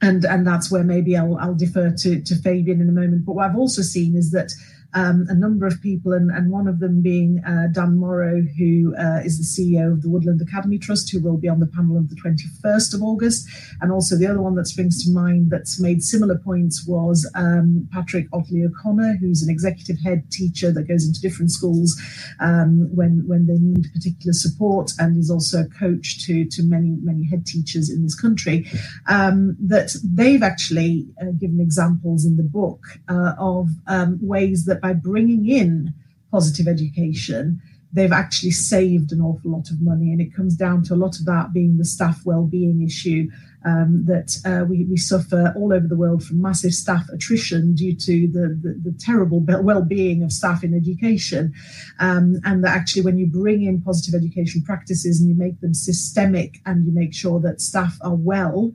and 0.00 0.24
and 0.24 0.46
that's 0.46 0.70
where 0.70 0.84
maybe 0.84 1.16
I'll, 1.16 1.36
I'll 1.38 1.54
defer 1.54 1.92
to, 2.02 2.22
to 2.22 2.34
Fabian 2.36 2.80
in 2.80 2.88
a 2.88 2.92
moment. 2.92 3.24
But 3.24 3.34
what 3.34 3.48
I've 3.48 3.56
also 3.56 3.82
seen 3.82 4.16
is 4.16 4.30
that 4.30 4.50
um, 4.94 5.26
a 5.28 5.34
number 5.34 5.66
of 5.66 5.80
people, 5.80 6.12
and, 6.12 6.30
and 6.30 6.50
one 6.50 6.68
of 6.68 6.80
them 6.80 7.02
being 7.02 7.42
uh, 7.46 7.68
Dan 7.72 7.98
Morrow, 7.98 8.42
who 8.58 8.94
uh, 8.98 9.20
is 9.24 9.38
the 9.38 9.44
CEO 9.44 9.92
of 9.92 10.02
the 10.02 10.10
Woodland 10.10 10.42
Academy 10.42 10.78
Trust, 10.78 11.10
who 11.10 11.20
will 11.20 11.38
be 11.38 11.48
on 11.48 11.60
the 11.60 11.66
panel 11.66 11.96
on 11.96 12.08
the 12.08 12.16
21st 12.16 12.94
of 12.94 13.02
August. 13.02 13.48
And 13.80 13.90
also 13.90 14.16
the 14.16 14.26
other 14.26 14.42
one 14.42 14.54
that 14.56 14.66
springs 14.66 15.04
to 15.04 15.10
mind 15.10 15.50
that's 15.50 15.80
made 15.80 16.02
similar 16.02 16.38
points 16.38 16.86
was 16.86 17.30
um, 17.34 17.88
Patrick 17.92 18.26
Ottley 18.32 18.64
O'Connor, 18.64 19.16
who's 19.20 19.42
an 19.42 19.50
executive 19.50 19.98
head 20.02 20.30
teacher 20.30 20.70
that 20.72 20.88
goes 20.88 21.06
into 21.06 21.20
different 21.20 21.50
schools 21.50 22.00
um, 22.40 22.88
when, 22.94 23.22
when 23.26 23.46
they 23.46 23.58
need 23.58 23.90
particular 23.94 24.32
support 24.32 24.92
and 24.98 25.16
is 25.16 25.30
also 25.30 25.62
a 25.62 25.68
coach 25.78 26.26
to, 26.26 26.44
to 26.46 26.62
many, 26.62 26.96
many 27.02 27.26
head 27.26 27.46
teachers 27.46 27.88
in 27.90 28.02
this 28.02 28.18
country. 28.18 28.66
Um, 29.06 29.56
that 29.60 29.94
they've 30.04 30.42
actually 30.42 31.06
uh, 31.20 31.32
given 31.40 31.60
examples 31.60 32.26
in 32.26 32.36
the 32.36 32.42
book 32.42 32.80
uh, 33.08 33.32
of 33.38 33.68
um, 33.86 34.18
ways 34.20 34.64
that 34.66 34.81
by 34.82 34.92
bringing 34.92 35.48
in 35.48 35.94
positive 36.30 36.68
education, 36.68 37.62
they've 37.92 38.12
actually 38.12 38.50
saved 38.50 39.12
an 39.12 39.20
awful 39.20 39.50
lot 39.52 39.70
of 39.70 39.80
money. 39.80 40.10
And 40.10 40.20
it 40.20 40.34
comes 40.34 40.56
down 40.56 40.82
to 40.84 40.94
a 40.94 40.96
lot 40.96 41.18
of 41.18 41.26
that 41.26 41.52
being 41.52 41.78
the 41.78 41.84
staff 41.84 42.20
well-being 42.24 42.82
issue 42.82 43.30
um, 43.64 44.04
that 44.06 44.36
uh, 44.44 44.64
we, 44.64 44.84
we, 44.86 44.96
suffer 44.96 45.52
all 45.56 45.72
over 45.72 45.86
the 45.86 45.96
world 45.96 46.24
from 46.24 46.42
massive 46.42 46.74
staff 46.74 47.08
attrition 47.12 47.74
due 47.74 47.94
to 47.94 48.26
the, 48.26 48.58
the, 48.60 48.90
the 48.90 48.98
terrible 48.98 49.40
well-being 49.40 50.24
of 50.24 50.32
staff 50.32 50.64
in 50.64 50.74
education. 50.74 51.52
Um, 52.00 52.40
and 52.44 52.64
that 52.64 52.74
actually 52.74 53.02
when 53.02 53.18
you 53.18 53.26
bring 53.26 53.62
in 53.62 53.80
positive 53.80 54.20
education 54.20 54.62
practices 54.62 55.20
and 55.20 55.28
you 55.28 55.36
make 55.36 55.60
them 55.60 55.74
systemic 55.74 56.60
and 56.66 56.84
you 56.84 56.92
make 56.92 57.14
sure 57.14 57.38
that 57.40 57.60
staff 57.60 57.98
are 58.02 58.16
well, 58.16 58.72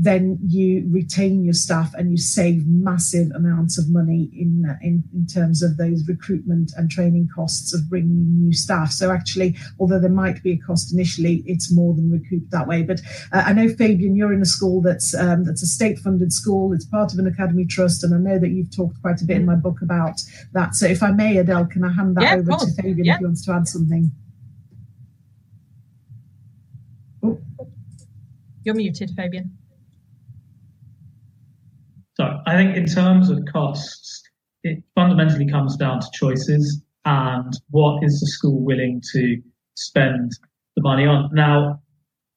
then 0.00 0.38
you 0.46 0.88
retain 0.92 1.44
your 1.44 1.52
staff 1.52 1.92
and 1.94 2.08
you 2.12 2.16
save 2.16 2.64
massive 2.68 3.32
amounts 3.34 3.78
of 3.78 3.90
money 3.90 4.30
in, 4.32 4.64
in, 4.80 5.02
in 5.12 5.26
terms 5.26 5.60
of 5.60 5.76
those 5.76 6.06
recruitment 6.06 6.70
and 6.76 6.88
training 6.88 7.28
costs 7.34 7.74
of 7.74 7.90
bringing 7.90 8.38
new 8.38 8.52
staff. 8.52 8.92
So 8.92 9.10
actually, 9.10 9.56
although 9.80 9.98
there 9.98 10.08
might 10.08 10.40
be 10.40 10.52
a 10.52 10.58
cost 10.58 10.94
initially, 10.94 11.42
it's 11.46 11.72
more 11.74 11.94
than 11.94 12.12
recouped 12.12 12.52
that 12.52 12.68
way. 12.68 12.84
But 12.84 13.00
uh, 13.32 13.42
I 13.44 13.52
know 13.52 13.68
Fabian, 13.68 14.14
you're 14.14 14.32
in 14.32 14.40
a 14.40 14.46
school 14.46 14.80
that's 14.80 15.16
um, 15.16 15.44
that's 15.44 15.64
a 15.64 15.66
state-funded 15.66 16.32
school. 16.32 16.72
It's 16.72 16.86
part 16.86 17.12
of 17.12 17.18
an 17.18 17.26
academy 17.26 17.66
trust, 17.66 18.04
and 18.04 18.14
I 18.14 18.18
know 18.18 18.38
that 18.38 18.50
you've 18.50 18.74
talked 18.74 19.02
quite 19.02 19.20
a 19.20 19.24
bit 19.24 19.38
in 19.38 19.46
my 19.46 19.56
book 19.56 19.82
about 19.82 20.20
that. 20.52 20.76
So 20.76 20.86
if 20.86 21.02
I 21.02 21.10
may, 21.10 21.38
Adele, 21.38 21.66
can 21.66 21.82
I 21.82 21.92
hand 21.92 22.16
that 22.18 22.22
yeah, 22.22 22.34
over 22.36 22.52
to 22.52 22.72
Fabian 22.80 23.04
yeah. 23.04 23.14
if 23.14 23.18
he 23.18 23.24
wants 23.24 23.44
to 23.46 23.52
add 23.52 23.66
something? 23.66 24.12
Oh. 27.24 27.40
You're 28.62 28.76
muted, 28.76 29.10
Fabian. 29.16 29.57
So 32.20 32.26
I 32.46 32.56
think 32.56 32.76
in 32.76 32.86
terms 32.86 33.30
of 33.30 33.44
costs, 33.52 34.22
it 34.64 34.82
fundamentally 34.94 35.48
comes 35.48 35.76
down 35.76 36.00
to 36.00 36.06
choices 36.12 36.82
and 37.04 37.52
what 37.70 38.02
is 38.02 38.20
the 38.20 38.26
school 38.26 38.64
willing 38.64 39.00
to 39.12 39.40
spend 39.76 40.32
the 40.76 40.82
money 40.82 41.06
on. 41.06 41.30
Now, 41.32 41.80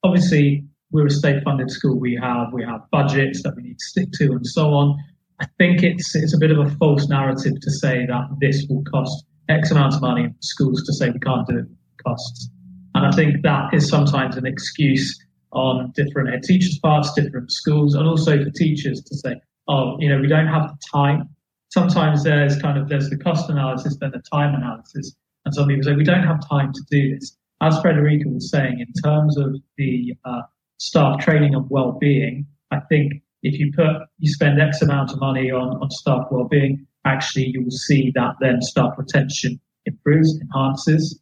obviously, 0.04 0.64
we're 0.92 1.06
a 1.06 1.10
state-funded 1.10 1.70
school. 1.70 1.98
We 1.98 2.18
have 2.22 2.52
we 2.52 2.62
have 2.64 2.82
budgets 2.90 3.42
that 3.42 3.56
we 3.56 3.62
need 3.62 3.78
to 3.78 3.84
stick 3.84 4.12
to, 4.12 4.32
and 4.32 4.46
so 4.46 4.68
on. 4.68 4.96
I 5.40 5.46
think 5.58 5.82
it's 5.82 6.14
it's 6.14 6.34
a 6.34 6.38
bit 6.38 6.50
of 6.50 6.58
a 6.58 6.70
false 6.76 7.08
narrative 7.08 7.54
to 7.60 7.70
say 7.70 8.06
that 8.06 8.28
this 8.40 8.66
will 8.68 8.84
cost 8.84 9.24
X 9.48 9.70
amount 9.70 9.94
of 9.94 10.02
money 10.02 10.28
for 10.28 10.42
schools 10.42 10.82
to 10.84 10.92
say 10.92 11.10
we 11.10 11.18
can't 11.18 11.46
do 11.48 11.58
it 11.58 11.66
costs. 12.04 12.48
And 12.94 13.06
I 13.06 13.10
think 13.10 13.42
that 13.42 13.72
is 13.74 13.88
sometimes 13.88 14.36
an 14.36 14.46
excuse 14.46 15.18
on 15.52 15.92
different 15.94 16.44
teachers' 16.44 16.78
parts, 16.78 17.12
different 17.14 17.50
schools, 17.50 17.94
and 17.94 18.06
also 18.06 18.42
for 18.42 18.50
teachers 18.50 19.02
to 19.02 19.16
say, 19.16 19.40
of 19.72 20.00
you 20.00 20.08
know 20.08 20.20
we 20.20 20.28
don't 20.28 20.46
have 20.46 20.68
the 20.68 20.78
time. 20.92 21.28
Sometimes 21.70 22.22
there's 22.22 22.60
kind 22.60 22.78
of 22.78 22.88
there's 22.88 23.08
the 23.10 23.16
cost 23.16 23.48
analysis, 23.48 23.96
then 24.00 24.10
the 24.10 24.22
time 24.30 24.54
analysis, 24.54 25.14
and 25.44 25.54
some 25.54 25.66
people 25.68 25.82
say 25.82 25.94
we 25.94 26.04
don't 26.04 26.26
have 26.32 26.46
time 26.48 26.72
to 26.72 26.82
do 26.90 27.14
this. 27.14 27.36
As 27.60 27.80
Frederica 27.80 28.28
was 28.28 28.50
saying, 28.50 28.80
in 28.80 28.92
terms 29.02 29.38
of 29.38 29.54
the 29.78 30.14
uh, 30.24 30.42
staff 30.78 31.20
training 31.20 31.54
and 31.54 31.64
well-being, 31.70 32.44
I 32.72 32.80
think 32.88 33.22
if 33.42 33.58
you 33.58 33.72
put 33.72 34.02
you 34.18 34.32
spend 34.32 34.60
X 34.60 34.82
amount 34.82 35.12
of 35.12 35.20
money 35.20 35.50
on, 35.50 35.68
on 35.80 35.90
staff 35.90 36.26
well-being, 36.30 36.86
actually 37.04 37.46
you 37.46 37.62
will 37.62 37.70
see 37.70 38.12
that 38.14 38.34
then 38.40 38.60
staff 38.60 38.94
retention 38.98 39.60
improves, 39.86 40.38
enhances. 40.40 41.20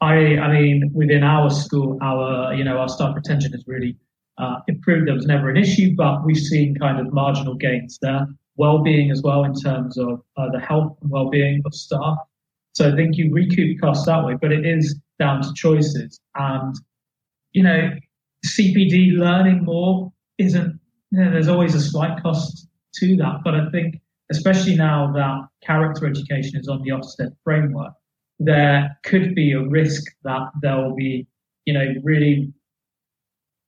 I 0.00 0.36
I 0.38 0.52
mean 0.52 0.90
within 0.94 1.22
our 1.22 1.50
school, 1.50 1.98
our 2.00 2.54
you 2.54 2.64
know 2.64 2.78
our 2.78 2.88
staff 2.88 3.14
retention 3.14 3.54
is 3.54 3.64
really 3.66 3.96
uh, 4.42 4.60
improved. 4.66 5.06
There 5.06 5.14
was 5.14 5.26
never 5.26 5.48
an 5.48 5.56
issue, 5.56 5.94
but 5.94 6.24
we've 6.24 6.36
seen 6.36 6.76
kind 6.76 6.98
of 6.98 7.12
marginal 7.12 7.54
gains 7.54 7.98
there. 8.02 8.26
Well-being 8.56 9.10
as 9.10 9.22
well 9.22 9.44
in 9.44 9.54
terms 9.54 9.96
of 9.96 10.20
uh, 10.36 10.50
the 10.50 10.60
health 10.60 10.98
and 11.00 11.10
well-being 11.10 11.62
of 11.64 11.74
staff. 11.74 12.18
So 12.72 12.92
I 12.92 12.96
think 12.96 13.16
you 13.16 13.32
recoup 13.32 13.80
costs 13.80 14.06
that 14.06 14.24
way, 14.24 14.36
but 14.40 14.52
it 14.52 14.66
is 14.66 14.98
down 15.18 15.42
to 15.42 15.52
choices. 15.54 16.20
And 16.34 16.74
you 17.52 17.62
know, 17.62 17.90
CPD 18.46 19.16
learning 19.16 19.64
more 19.64 20.12
isn't. 20.38 20.80
You 21.10 21.20
know, 21.20 21.30
there's 21.30 21.48
always 21.48 21.74
a 21.74 21.80
slight 21.80 22.22
cost 22.22 22.66
to 22.96 23.16
that, 23.16 23.40
but 23.44 23.54
I 23.54 23.70
think 23.70 24.00
especially 24.30 24.74
now 24.74 25.12
that 25.12 25.48
character 25.64 26.06
education 26.06 26.58
is 26.58 26.68
on 26.68 26.82
the 26.82 26.90
Ofsted 26.90 27.32
framework, 27.44 27.92
there 28.38 28.98
could 29.04 29.34
be 29.34 29.52
a 29.52 29.60
risk 29.60 30.02
that 30.24 30.50
there 30.62 30.76
will 30.76 30.94
be, 30.94 31.26
you 31.66 31.74
know, 31.74 31.86
really 32.02 32.52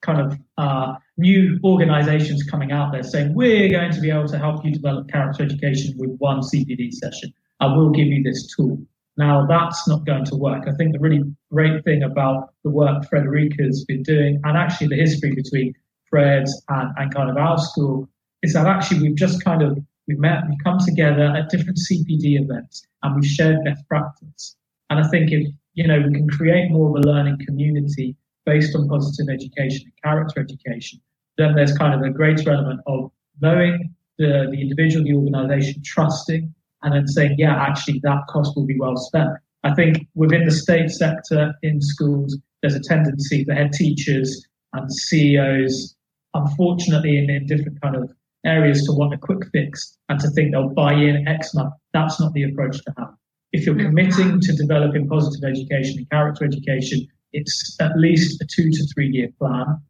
kind 0.05 0.21
of 0.21 0.39
uh, 0.59 0.95
new 1.17 1.59
organizations 1.65 2.43
coming 2.45 2.73
out 2.73 2.93
there 2.93 3.03
saying, 3.03 3.35
we're 3.35 3.71
going 3.71 3.93
to 3.93 4.01
be 4.01 4.11
able 4.11 4.29
to 4.29 4.39
help 4.39 4.65
you 4.65 4.73
develop 4.73 5.09
character 5.09 5.43
education 5.43 5.95
with 5.97 6.17
one 6.19 6.41
CPD 6.41 6.93
session. 6.93 7.33
I 7.61 7.67
will 7.67 7.91
give 7.91 8.07
you 8.07 8.23
this 8.23 8.55
tool. 8.55 8.79
Now, 9.17 9.47
that's 9.47 9.87
not 9.87 10.05
going 10.05 10.25
to 10.27 10.37
work. 10.37 10.65
I 10.67 10.73
think 10.73 10.93
the 10.93 10.99
really 10.99 11.23
great 11.51 11.85
thing 11.85 12.03
about 12.03 12.53
the 12.65 12.71
work 12.71 13.09
Frederica's 13.09 13.85
been 13.85 14.03
doing, 14.03 14.41
and 14.45 14.57
actually 14.57 14.89
the 14.89 14.97
history 14.97 15.35
between 15.35 15.75
Fred's 16.11 16.63
and, 16.69 16.91
and 16.97 17.15
kind 17.15 17.31
of 17.31 17.37
our 17.37 17.59
school, 17.59 18.09
is 18.43 18.53
that 18.55 18.67
actually 18.67 19.03
we've 19.03 19.17
just 19.17 19.43
kind 19.45 19.63
of 19.63 19.79
we've 20.09 20.19
met, 20.19 20.43
we've 20.49 20.59
come 20.65 20.79
together 20.79 21.27
at 21.27 21.49
different 21.49 21.79
CPD 21.79 22.41
events, 22.41 22.87
and 23.03 23.15
we've 23.15 23.31
shared 23.31 23.65
best 23.65 23.87
practice. 23.89 24.57
And 24.91 24.99
I 24.99 25.09
think 25.09 25.31
if 25.31 25.47
you 25.75 25.87
know 25.87 26.01
we 26.01 26.13
can 26.13 26.29
create 26.29 26.71
more 26.71 26.91
of 26.91 26.97
a 26.97 27.07
learning 27.07 27.39
community 27.47 28.17
based 28.47 28.75
on 28.77 28.89
positive 28.89 29.33
education 29.33 29.85
and 29.85 30.03
character 30.03 30.41
education, 30.41 31.01
then 31.39 31.55
there's 31.55 31.77
kind 31.77 31.95
of 31.95 32.03
a 32.03 32.13
greater 32.13 32.51
element 32.51 32.81
of 32.87 33.11
knowing 33.41 33.95
the, 34.19 34.49
the 34.51 34.61
individual, 34.61 35.05
the 35.05 35.15
organization, 35.15 35.83
trusting, 35.85 36.55
and 36.83 36.95
then 36.95 37.09
saying, 37.09 37.35
yeah, 37.39 37.57
actually, 37.57 38.01
that 38.03 38.27
cost 38.29 38.55
will 38.57 38.67
be 38.67 38.79
well 38.79 38.97
spent. 38.97 39.31
I 39.65 39.75
think 39.75 40.07
within 40.15 40.45
the 40.45 40.51
state 40.51 40.91
sector 40.91 41.55
in 41.63 41.81
schools, 41.81 42.37
there's 42.61 42.75
a 42.75 42.81
tendency 42.81 43.45
for 43.45 43.55
head 43.55 43.73
teachers 43.73 44.47
and 44.75 44.93
CEOs, 44.93 45.97
unfortunately, 46.35 47.19
in, 47.19 47.31
in 47.31 47.47
different 47.47 47.81
kind 47.81 47.97
of 47.97 48.13
areas 48.45 48.85
to 48.85 48.93
want 48.93 49.15
a 49.15 49.19
quick 49.19 49.41
fix 49.53 49.97
and 50.09 50.21
to 50.21 50.29
think 50.31 50.53
they'll 50.53 50.69
buy 50.69 50.93
in 50.93 51.27
X 51.27 51.55
month. 51.55 51.73
That's 51.93 52.21
not 52.21 52.35
the 52.35 52.45
approach 52.45 52.83
to 52.85 52.95
have. 52.99 53.15
If 53.53 53.65
you're 53.65 53.75
mm. 53.75 53.87
committing 53.87 54.41
to 54.41 54.53
developing 54.53 55.09
positive 55.09 55.49
education 55.49 55.99
and 55.99 56.11
character 56.11 56.45
education, 56.45 57.07
it's 57.35 57.77
at 57.81 57.99
least 57.99 58.41
a 58.41 58.47
two 58.47 58.71
to 58.71 58.87
three 58.95 59.09
year 59.09 59.29
plan. 59.39 59.81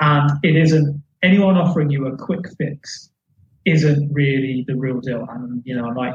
And 0.00 0.30
it 0.44 0.56
isn't 0.56 1.02
anyone 1.22 1.56
offering 1.56 1.90
you 1.90 2.06
a 2.06 2.16
quick 2.16 2.46
fix 2.56 3.10
isn't 3.64 4.12
really 4.12 4.64
the 4.66 4.76
real 4.76 5.00
deal. 5.00 5.26
And, 5.28 5.62
you 5.64 5.76
know, 5.76 5.86
I 5.86 5.92
might 5.92 6.14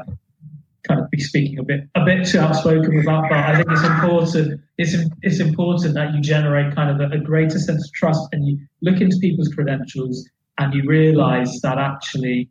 kind 0.86 1.00
of 1.00 1.10
be 1.10 1.20
speaking 1.20 1.58
a 1.58 1.64
bit 1.64 1.80
a 1.94 2.04
bit 2.04 2.26
too 2.26 2.38
outspoken 2.38 2.96
with 2.96 3.06
that, 3.06 3.24
but 3.28 3.38
I 3.38 3.56
think 3.56 3.70
it's 3.70 3.82
important. 3.82 4.60
It's 4.78 4.94
it's 5.22 5.40
important 5.40 5.94
that 5.94 6.14
you 6.14 6.20
generate 6.20 6.74
kind 6.74 6.90
of 6.90 7.10
a, 7.10 7.14
a, 7.14 7.18
greater 7.18 7.58
sense 7.58 7.84
of 7.86 7.92
trust, 7.92 8.28
and 8.32 8.46
you 8.46 8.58
look 8.82 9.00
into 9.00 9.16
people's 9.20 9.48
credentials, 9.48 10.28
and 10.58 10.72
you 10.74 10.84
realise 10.86 11.60
that 11.62 11.78
actually, 11.78 12.48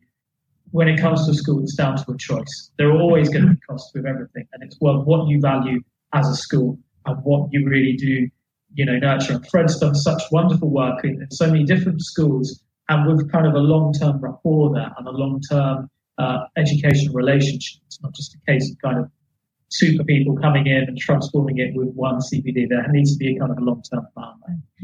when 0.72 0.90
it 0.90 1.00
comes 1.00 1.26
to 1.28 1.34
school, 1.34 1.64
it's 1.64 1.76
down 1.76 1.96
to 1.96 2.12
a 2.12 2.18
choice. 2.18 2.72
There 2.78 2.90
are 2.90 3.00
always 3.00 3.30
going 3.30 3.46
to 3.46 3.52
be 3.52 3.60
costs 3.62 3.92
with 3.94 4.06
everything, 4.06 4.48
and 4.52 4.64
it's 4.64 4.78
well 4.82 5.04
what 5.04 5.30
you 5.30 5.40
value 5.40 5.82
as 6.14 6.28
a 6.28 6.36
school 6.36 6.78
and 7.06 7.18
what 7.24 7.50
you 7.52 7.68
really 7.68 7.94
do, 7.94 8.30
you 8.74 8.86
know, 8.86 8.98
nurture. 8.98 9.40
Fred's 9.52 9.80
done 9.80 9.96
such 9.96 10.22
wonderful 10.32 10.70
work 10.70 11.04
in, 11.04 11.22
in 11.22 11.32
so 11.32 11.48
many 11.48 11.64
different 11.64 12.02
schools 12.02 12.62
and 12.90 13.08
with 13.08 13.32
kind 13.32 13.48
of 13.48 13.54
a 13.54 13.60
long-term 13.60 14.20
rapport 14.20 14.74
there 14.74 14.92
and 14.98 15.08
a 15.08 15.12
long-term 15.12 15.90
uh, 16.18 16.38
education 16.58 17.14
relationship. 17.14 17.82
It's 17.88 18.02
not 18.02 18.14
just 18.14 18.36
a 18.36 18.52
case 18.52 18.72
of 18.72 18.78
kind 18.82 19.00
of 19.00 19.10
super 19.70 20.04
people 20.04 20.38
coming 20.38 20.68
in 20.68 20.84
and 20.84 20.98
transforming 20.98 21.58
it 21.58 21.76
with 21.76 21.90
one 21.90 22.20
CPD. 22.20 22.70
There 22.70 22.86
needs 22.90 23.14
to 23.14 23.18
be 23.18 23.36
a 23.36 23.40
kind 23.40 23.52
of 23.52 23.58
a 23.58 23.62
long-term 23.62 24.08
plan. 24.14 24.34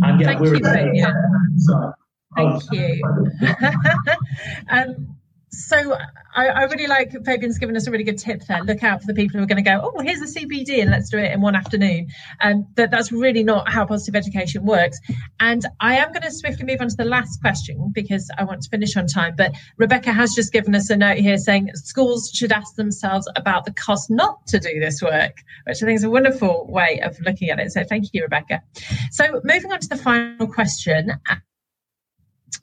And 0.01 0.19
yeah, 0.19 0.27
Thank 0.27 0.39
we're 0.39 0.55
you, 0.55 0.91
yeah. 0.93 1.13
so, 1.57 1.93
Thank 2.35 2.63
you. 2.71 3.01
um, 4.69 5.17
so 5.53 5.97
I, 6.33 6.47
I, 6.47 6.63
really 6.63 6.87
like 6.87 7.11
Fabian's 7.25 7.57
given 7.57 7.75
us 7.75 7.85
a 7.85 7.91
really 7.91 8.05
good 8.05 8.17
tip 8.17 8.41
there. 8.47 8.63
Look 8.63 8.83
out 8.83 9.01
for 9.01 9.07
the 9.07 9.13
people 9.13 9.37
who 9.37 9.43
are 9.43 9.47
going 9.47 9.61
to 9.61 9.69
go, 9.69 9.81
oh, 9.83 9.99
here's 9.99 10.21
a 10.21 10.39
CPD 10.39 10.81
and 10.81 10.89
let's 10.89 11.09
do 11.09 11.17
it 11.17 11.29
in 11.33 11.41
one 11.41 11.55
afternoon. 11.55 12.07
And 12.39 12.63
um, 12.63 12.67
that 12.75 12.89
that's 12.89 13.11
really 13.11 13.43
not 13.43 13.69
how 13.69 13.85
positive 13.85 14.15
education 14.15 14.65
works. 14.65 14.97
And 15.41 15.65
I 15.81 15.97
am 15.97 16.13
going 16.13 16.21
to 16.21 16.31
swiftly 16.31 16.65
move 16.65 16.79
on 16.79 16.87
to 16.87 16.95
the 16.95 17.03
last 17.03 17.41
question 17.41 17.91
because 17.93 18.31
I 18.37 18.45
want 18.45 18.61
to 18.61 18.69
finish 18.69 18.95
on 18.95 19.07
time. 19.07 19.35
But 19.35 19.53
Rebecca 19.77 20.13
has 20.13 20.33
just 20.33 20.53
given 20.53 20.73
us 20.73 20.89
a 20.89 20.95
note 20.95 21.17
here 21.17 21.37
saying 21.37 21.71
schools 21.73 22.31
should 22.33 22.53
ask 22.53 22.75
themselves 22.75 23.27
about 23.35 23.65
the 23.65 23.73
cost 23.73 24.09
not 24.09 24.47
to 24.47 24.59
do 24.59 24.79
this 24.79 25.01
work, 25.01 25.35
which 25.67 25.83
I 25.83 25.85
think 25.85 25.97
is 25.97 26.05
a 26.05 26.09
wonderful 26.09 26.65
way 26.69 27.01
of 27.03 27.19
looking 27.19 27.49
at 27.49 27.59
it. 27.59 27.73
So 27.73 27.83
thank 27.83 28.05
you, 28.13 28.23
Rebecca. 28.23 28.63
So 29.11 29.41
moving 29.43 29.73
on 29.73 29.79
to 29.79 29.89
the 29.89 29.97
final 29.97 30.47
question. 30.47 31.11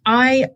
I 0.06 0.46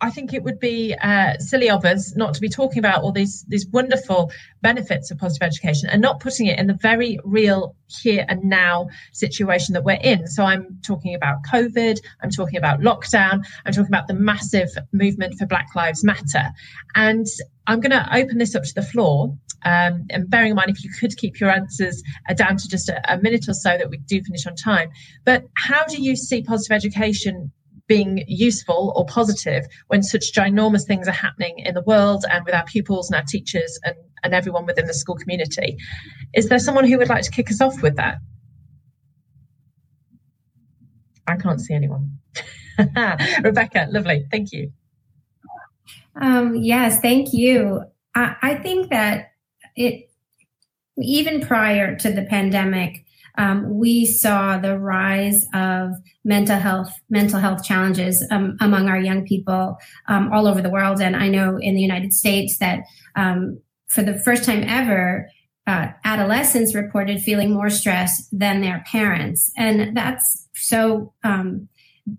I 0.00 0.10
think 0.10 0.32
it 0.32 0.44
would 0.44 0.60
be 0.60 0.94
uh, 0.94 1.38
silly 1.38 1.70
of 1.70 1.84
us 1.84 2.14
not 2.14 2.34
to 2.34 2.40
be 2.40 2.48
talking 2.48 2.78
about 2.78 3.02
all 3.02 3.10
these 3.10 3.44
these 3.48 3.66
wonderful 3.66 4.30
benefits 4.62 5.10
of 5.10 5.18
positive 5.18 5.46
education 5.46 5.88
and 5.88 6.00
not 6.00 6.20
putting 6.20 6.46
it 6.46 6.58
in 6.58 6.68
the 6.68 6.74
very 6.74 7.18
real 7.24 7.74
here 7.88 8.24
and 8.28 8.44
now 8.44 8.88
situation 9.12 9.72
that 9.74 9.84
we're 9.84 9.98
in. 10.00 10.26
So 10.28 10.44
I'm 10.44 10.78
talking 10.86 11.14
about 11.14 11.38
COVID, 11.52 12.00
I'm 12.22 12.30
talking 12.30 12.58
about 12.58 12.80
lockdown, 12.80 13.44
I'm 13.64 13.72
talking 13.72 13.88
about 13.88 14.06
the 14.06 14.14
massive 14.14 14.70
movement 14.92 15.34
for 15.34 15.46
Black 15.46 15.68
Lives 15.74 16.04
Matter, 16.04 16.52
and 16.94 17.26
I'm 17.66 17.80
going 17.80 17.90
to 17.90 18.08
open 18.16 18.38
this 18.38 18.54
up 18.54 18.64
to 18.64 18.74
the 18.74 18.82
floor. 18.82 19.36
Um, 19.64 20.06
and 20.10 20.30
bearing 20.30 20.50
in 20.50 20.56
mind, 20.56 20.70
if 20.70 20.84
you 20.84 20.90
could 21.00 21.16
keep 21.16 21.40
your 21.40 21.50
answers 21.50 22.00
uh, 22.28 22.34
down 22.34 22.56
to 22.58 22.68
just 22.68 22.88
a, 22.88 23.12
a 23.12 23.18
minute 23.18 23.48
or 23.48 23.54
so, 23.54 23.76
that 23.76 23.90
we 23.90 23.96
do 23.96 24.22
finish 24.22 24.46
on 24.46 24.54
time. 24.54 24.90
But 25.24 25.46
how 25.54 25.84
do 25.84 26.00
you 26.00 26.14
see 26.14 26.42
positive 26.42 26.76
education 26.76 27.50
being 27.88 28.22
useful 28.28 28.92
or 28.94 29.04
positive 29.06 29.66
when 29.88 30.02
such 30.02 30.32
ginormous 30.32 30.86
things 30.86 31.08
are 31.08 31.12
happening 31.12 31.58
in 31.58 31.74
the 31.74 31.82
world 31.82 32.24
and 32.30 32.44
with 32.44 32.54
our 32.54 32.64
pupils 32.64 33.10
and 33.10 33.16
our 33.16 33.24
teachers 33.26 33.78
and, 33.82 33.96
and 34.22 34.34
everyone 34.34 34.66
within 34.66 34.86
the 34.86 34.94
school 34.94 35.16
community. 35.16 35.76
Is 36.34 36.48
there 36.48 36.58
someone 36.58 36.86
who 36.86 36.98
would 36.98 37.08
like 37.08 37.24
to 37.24 37.30
kick 37.30 37.50
us 37.50 37.60
off 37.60 37.82
with 37.82 37.96
that? 37.96 38.18
I 41.26 41.36
can't 41.36 41.60
see 41.60 41.74
anyone. 41.74 42.18
Rebecca, 43.42 43.88
lovely. 43.90 44.26
Thank 44.30 44.52
you. 44.52 44.72
Um, 46.20 46.54
yes, 46.56 47.00
thank 47.00 47.32
you. 47.32 47.84
I, 48.14 48.36
I 48.42 48.54
think 48.56 48.90
that 48.90 49.32
it, 49.76 50.10
even 50.98 51.40
prior 51.40 51.96
to 51.96 52.10
the 52.10 52.22
pandemic, 52.22 53.04
um, 53.38 53.78
we 53.78 54.04
saw 54.04 54.58
the 54.58 54.78
rise 54.78 55.46
of 55.54 55.92
mental 56.24 56.58
health 56.58 56.92
mental 57.08 57.38
health 57.38 57.64
challenges 57.64 58.26
um, 58.30 58.56
among 58.60 58.88
our 58.88 58.98
young 58.98 59.24
people 59.24 59.78
um, 60.08 60.30
all 60.32 60.46
over 60.46 60.60
the 60.60 60.70
world. 60.70 61.00
And 61.00 61.16
I 61.16 61.28
know 61.28 61.56
in 61.56 61.74
the 61.74 61.80
United 61.80 62.12
States 62.12 62.58
that 62.58 62.80
um, 63.16 63.60
for 63.86 64.02
the 64.02 64.18
first 64.18 64.44
time 64.44 64.64
ever, 64.66 65.30
uh, 65.66 65.88
adolescents 66.04 66.74
reported 66.74 67.20
feeling 67.20 67.52
more 67.52 67.70
stress 67.70 68.26
than 68.32 68.60
their 68.60 68.84
parents, 68.90 69.52
and 69.56 69.96
that's 69.96 70.48
so 70.54 71.12
um, 71.24 71.68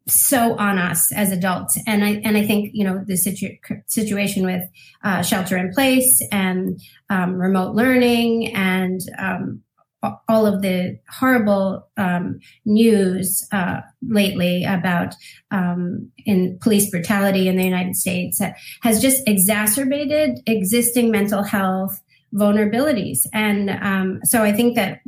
so 0.08 0.56
on 0.58 0.78
us 0.78 1.12
as 1.14 1.32
adults. 1.32 1.78
And 1.88 2.06
I 2.06 2.22
and 2.24 2.38
I 2.38 2.46
think 2.46 2.70
you 2.74 2.86
know 2.86 3.04
the 3.06 3.18
situ- 3.18 3.58
situation 3.88 4.46
with 4.46 4.62
uh, 5.04 5.24
shelter 5.24 5.58
in 5.58 5.74
place 5.74 6.22
and 6.32 6.80
um, 7.10 7.34
remote 7.34 7.76
learning 7.76 8.56
and 8.56 9.02
um, 9.18 9.64
all 10.02 10.46
of 10.46 10.62
the 10.62 10.98
horrible 11.10 11.88
um, 11.98 12.40
news 12.66 13.46
uh, 13.52 13.82
lately 14.08 14.64
about 14.64 15.14
um, 15.52 16.10
in 16.26 16.58
police 16.60 16.90
brutality 16.90 17.48
in 17.48 17.58
the 17.58 17.66
United 17.66 17.96
States 17.96 18.42
has 18.82 19.02
just 19.02 19.28
exacerbated 19.28 20.40
existing 20.46 21.12
mental 21.12 21.44
health 21.44 22.02
vulnerabilities. 22.34 23.26
And 23.34 23.70
um, 23.70 24.20
so 24.24 24.44
I 24.44 24.54
think 24.54 24.76
that 24.76 25.02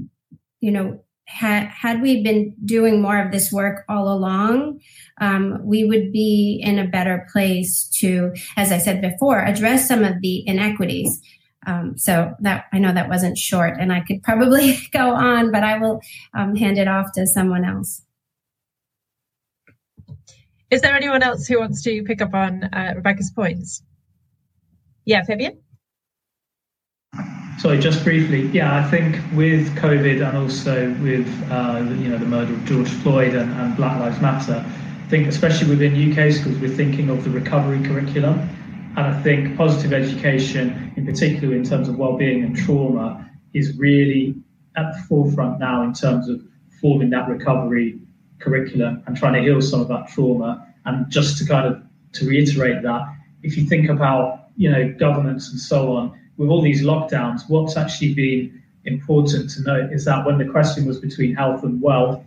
you 0.60 0.72
know 0.72 1.02
had 1.26 2.02
we 2.02 2.22
been 2.22 2.54
doing 2.66 3.02
more 3.02 3.18
of 3.18 3.32
this 3.32 3.54
work 3.54 3.86
all 3.88 4.12
along, 4.12 4.82
um, 5.22 5.60
we 5.64 5.86
would 5.86 6.12
be 6.12 6.62
in 6.62 6.78
a 6.78 6.88
better 6.88 7.26
place 7.32 7.88
to, 8.00 8.34
as 8.58 8.72
I 8.72 8.78
said 8.78 9.02
before, 9.02 9.40
address 9.40 9.88
some 9.88 10.04
of 10.04 10.20
the 10.22 10.46
inequities 10.46 11.22
um, 11.66 11.98
so 11.98 12.34
that 12.40 12.66
I 12.74 12.80
know 12.80 12.94
that 12.94 13.10
wasn't 13.10 13.38
short, 13.38 13.78
and 13.80 13.92
I 13.94 14.02
could 14.02 14.24
probably 14.24 14.78
go 14.92 15.14
on, 15.14 15.52
but 15.52 15.64
I 15.64 15.78
will 15.78 16.02
um, 16.34 16.56
hand 16.56 16.78
it 16.78 16.88
off 16.88 17.12
to 17.14 17.28
someone 17.28 17.66
else. 17.66 18.02
Is 20.70 20.82
there 20.82 20.96
anyone 20.96 21.22
else 21.22 21.48
who 21.48 21.60
wants 21.60 21.84
to 21.84 22.04
pick 22.04 22.22
up 22.22 22.34
on 22.34 22.64
uh, 22.64 22.94
Rebecca's 22.96 23.32
points? 23.32 23.84
Yeah, 25.06 25.24
Fabian. 25.24 25.60
Sorry, 27.60 27.78
just 27.78 28.04
briefly. 28.04 28.48
Yeah, 28.48 28.76
I 28.76 28.90
think 28.90 29.18
with 29.34 29.76
COVID 29.76 30.26
and 30.26 30.38
also 30.38 30.94
with 31.02 31.28
uh, 31.52 31.86
you 32.00 32.08
know 32.08 32.18
the 32.18 32.26
murder 32.26 32.54
of 32.54 32.66
George 32.66 32.90
Floyd 32.90 33.36
and, 33.36 33.52
and 33.52 33.76
Black 33.76 34.00
Lives 34.00 34.20
Matter, 34.22 34.66
I 34.66 35.10
think 35.10 35.28
especially 35.28 35.70
within 35.70 35.94
UK 35.94 36.32
schools, 36.32 36.58
we're 36.58 36.70
thinking 36.70 37.10
of 37.10 37.24
the 37.24 37.30
recovery 37.30 37.84
curriculum 37.84 38.50
and 38.98 39.08
I 39.08 39.22
think 39.22 39.58
positive 39.58 39.94
education, 39.94 40.94
in 40.98 41.06
particular 41.06 41.56
in 41.56 41.64
terms 41.64 41.88
of 41.88 41.98
well-being 41.98 42.44
and 42.44 42.56
trauma, 42.56 43.30
is 43.54 43.78
really 43.78 44.36
at 44.76 44.94
the 44.94 45.04
forefront 45.08 45.60
now 45.60 45.84
in 45.84 45.94
terms 45.94 46.28
of 46.28 46.42
forming 46.82 47.10
that 47.12 47.30
recovery 47.30 48.00
curriculum 48.40 49.04
and 49.06 49.16
trying 49.16 49.34
to 49.34 49.42
heal 49.42 49.62
some 49.62 49.80
of 49.80 49.88
that 49.88 50.10
trauma. 50.10 50.68
And 50.86 51.10
just 51.10 51.38
to 51.38 51.46
kind 51.46 51.68
of 51.68 51.82
to 52.14 52.28
reiterate 52.28 52.84
that, 52.84 53.02
if 53.44 53.58
you 53.58 53.66
think 53.66 53.90
about 53.90 54.50
you 54.58 54.70
know 54.70 54.94
governments 55.00 55.50
and 55.50 55.60
so 55.60 55.96
on, 55.96 56.20
with 56.38 56.50
all 56.50 56.62
these 56.62 56.84
lockdowns, 56.84 57.42
what's 57.48 57.78
actually 57.78 58.14
been 58.14 58.62
important 58.84 59.50
to 59.52 59.62
note 59.62 59.94
is 59.94 60.04
that 60.06 60.26
when 60.26 60.38
the 60.38 60.46
question 60.46 60.86
was 60.86 61.00
between 61.00 61.34
health 61.34 61.64
and 61.64 61.82
wealth, 61.82 62.24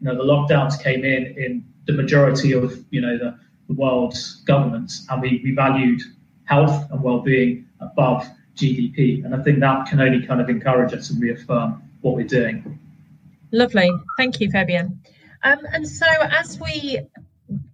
you 0.00 0.06
know 0.06 0.16
the 0.16 0.24
lockdowns 0.24 0.82
came 0.82 1.04
in 1.04 1.34
in 1.36 1.64
the 1.86 1.92
majority 1.92 2.52
of 2.52 2.82
you 2.90 3.02
know 3.02 3.18
the 3.18 3.38
the 3.68 3.74
world's 3.74 4.36
governments, 4.42 5.06
and 5.10 5.20
we, 5.20 5.40
we 5.44 5.52
valued 5.52 6.00
health 6.44 6.90
and 6.90 7.02
well-being 7.02 7.66
above 7.80 8.26
GDP. 8.56 9.24
And 9.24 9.34
I 9.34 9.42
think 9.42 9.60
that 9.60 9.86
can 9.86 10.00
only 10.00 10.26
kind 10.26 10.40
of 10.40 10.48
encourage 10.48 10.92
us 10.92 11.10
and 11.10 11.20
reaffirm 11.20 11.82
what 12.00 12.14
we're 12.14 12.26
doing. 12.26 12.78
Lovely, 13.52 13.90
thank 14.16 14.40
you, 14.40 14.50
Fabian. 14.50 15.00
Um, 15.42 15.58
and 15.72 15.88
so 15.88 16.06
as 16.20 16.58
we 16.60 17.00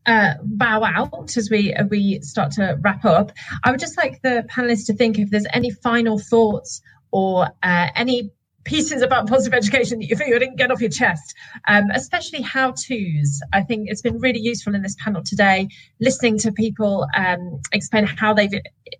uh, 0.05 0.35
bow 0.43 0.83
out 0.85 1.37
as 1.37 1.49
we 1.51 1.73
uh, 1.73 1.85
we 1.87 2.21
start 2.21 2.53
to 2.53 2.77
wrap 2.81 3.05
up, 3.05 3.33
I 3.65 3.71
would 3.71 3.81
just 3.81 3.97
like 3.97 4.21
the 4.23 4.45
panelists 4.51 4.87
to 4.87 4.95
think 4.95 5.19
if 5.19 5.31
there's 5.31 5.47
any 5.53 5.71
final 5.71 6.19
thoughts 6.19 6.83
or 7.11 7.49
uh, 7.63 7.89
any 7.95 8.31
pieces 8.65 9.03
about 9.03 9.29
positive 9.29 9.55
education 9.55 9.99
that 9.99 10.07
you 10.07 10.17
feel 10.17 10.29
you 10.29 10.39
didn't 10.39 10.57
get 10.57 10.71
off 10.71 10.81
your 10.81 10.91
chest, 10.91 11.35
um, 11.69 11.91
especially 11.95 12.43
how 12.43 12.73
to's. 12.73 13.43
I 13.53 13.63
think 13.63 13.89
it's 13.91 14.03
been 14.03 14.19
really 14.19 14.41
useful 14.41 14.75
in 14.75 14.83
this 14.83 14.97
panel 15.03 15.23
today, 15.23 15.69
listening 16.01 16.39
to 16.39 16.53
people 16.53 17.07
um, 17.17 17.61
explain 17.73 18.07
how 18.07 18.35
they've 18.35 18.53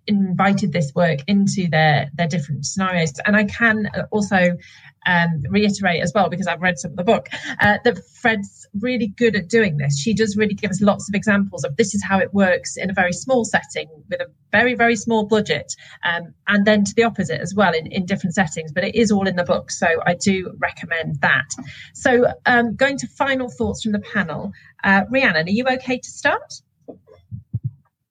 invited 0.07 0.73
this 0.73 0.91
work 0.95 1.19
into 1.27 1.67
their 1.69 2.09
their 2.15 2.27
different 2.27 2.65
scenarios. 2.65 3.13
And 3.25 3.35
I 3.35 3.45
can 3.45 3.89
also 4.11 4.57
um, 5.05 5.43
reiterate 5.49 6.01
as 6.01 6.11
well, 6.13 6.29
because 6.29 6.47
I've 6.47 6.61
read 6.61 6.79
some 6.79 6.91
of 6.91 6.97
the 6.97 7.03
book, 7.03 7.29
uh, 7.61 7.77
that 7.83 7.99
Fred's 8.21 8.67
really 8.79 9.07
good 9.07 9.35
at 9.35 9.47
doing 9.49 9.77
this. 9.77 9.99
She 9.99 10.13
does 10.13 10.35
really 10.35 10.53
give 10.53 10.71
us 10.71 10.81
lots 10.81 11.07
of 11.09 11.15
examples 11.15 11.63
of 11.63 11.75
this 11.77 11.93
is 11.93 12.03
how 12.03 12.19
it 12.19 12.33
works 12.33 12.77
in 12.77 12.89
a 12.89 12.93
very 12.93 13.13
small 13.13 13.45
setting 13.45 13.87
with 14.09 14.21
a 14.21 14.27
very, 14.51 14.75
very 14.75 14.95
small 14.95 15.25
budget, 15.25 15.75
um, 16.03 16.33
and 16.47 16.65
then 16.65 16.83
to 16.83 16.93
the 16.95 17.03
opposite 17.03 17.41
as 17.41 17.53
well 17.55 17.73
in, 17.73 17.87
in 17.87 18.05
different 18.05 18.35
settings. 18.35 18.71
But 18.71 18.83
it 18.83 18.95
is 18.95 19.11
all 19.11 19.27
in 19.27 19.35
the 19.35 19.43
book, 19.43 19.71
so 19.71 19.87
I 20.05 20.15
do 20.15 20.55
recommend 20.59 21.21
that. 21.21 21.49
So, 21.93 22.31
um, 22.45 22.75
going 22.75 22.97
to 22.99 23.07
final 23.07 23.49
thoughts 23.49 23.83
from 23.83 23.91
the 23.91 23.99
panel, 23.99 24.51
uh, 24.83 25.03
Rhiannon, 25.09 25.47
are 25.47 25.51
you 25.51 25.65
okay 25.65 25.97
to 25.97 26.09
start? 26.09 26.53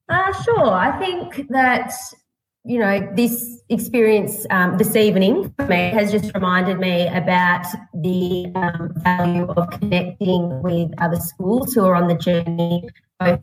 Uh, 0.09 0.43
sure. 0.43 0.71
I 0.71 0.99
think 0.99 1.49
that 1.49 1.95
you 2.65 2.79
know, 2.79 3.13
this 3.17 3.61
experience 3.69 4.47
um, 4.51 4.79
this 4.79 4.95
evening 4.95 5.53
for 5.59 5.67
me 5.67 5.91
has 5.91 6.13
just 6.13 6.33
reminded 6.35 6.79
me 6.79 7.09
about 7.09 7.67
the 7.93 8.53
um, 8.55 8.93
value 8.97 9.47
of 9.51 9.69
connecting 9.71 10.63
with 10.63 10.91
other 10.99 11.17
schools 11.17 11.75
who 11.75 11.85
are 11.85 11.97
on 11.97 12.07
the 12.07 12.15
journey, 12.15 12.89
both 13.19 13.43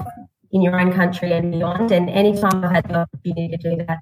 in 0.51 0.62
your 0.62 0.79
own 0.79 0.93
country 0.93 1.34
and 1.34 1.51
beyond. 1.51 1.91
And 1.91 2.10
anytime 2.10 2.63
I've 2.63 2.71
had 2.71 2.88
the 2.88 2.95
opportunity 2.95 3.49
to 3.49 3.58
do 3.58 3.84
that, 3.86 3.99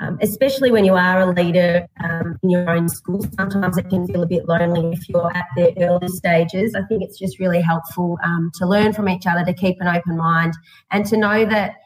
um, 0.00 0.18
especially 0.20 0.70
when 0.70 0.84
you 0.84 0.94
are 0.94 1.20
a 1.20 1.32
leader 1.32 1.86
um, 2.04 2.38
in 2.42 2.50
your 2.50 2.68
own 2.68 2.88
school, 2.88 3.24
sometimes 3.36 3.78
it 3.78 3.88
can 3.88 4.06
feel 4.06 4.22
a 4.22 4.26
bit 4.26 4.46
lonely 4.46 4.92
if 4.92 5.08
you're 5.08 5.34
at 5.34 5.46
the 5.56 5.74
early 5.82 6.08
stages. 6.08 6.74
I 6.74 6.82
think 6.82 7.02
it's 7.02 7.18
just 7.18 7.38
really 7.38 7.60
helpful 7.62 8.18
um, 8.24 8.50
to 8.56 8.66
learn 8.66 8.92
from 8.92 9.08
each 9.08 9.26
other, 9.26 9.44
to 9.44 9.54
keep 9.54 9.80
an 9.80 9.88
open 9.88 10.16
mind, 10.18 10.54
and 10.90 11.06
to 11.06 11.16
know 11.16 11.46
that 11.46 11.76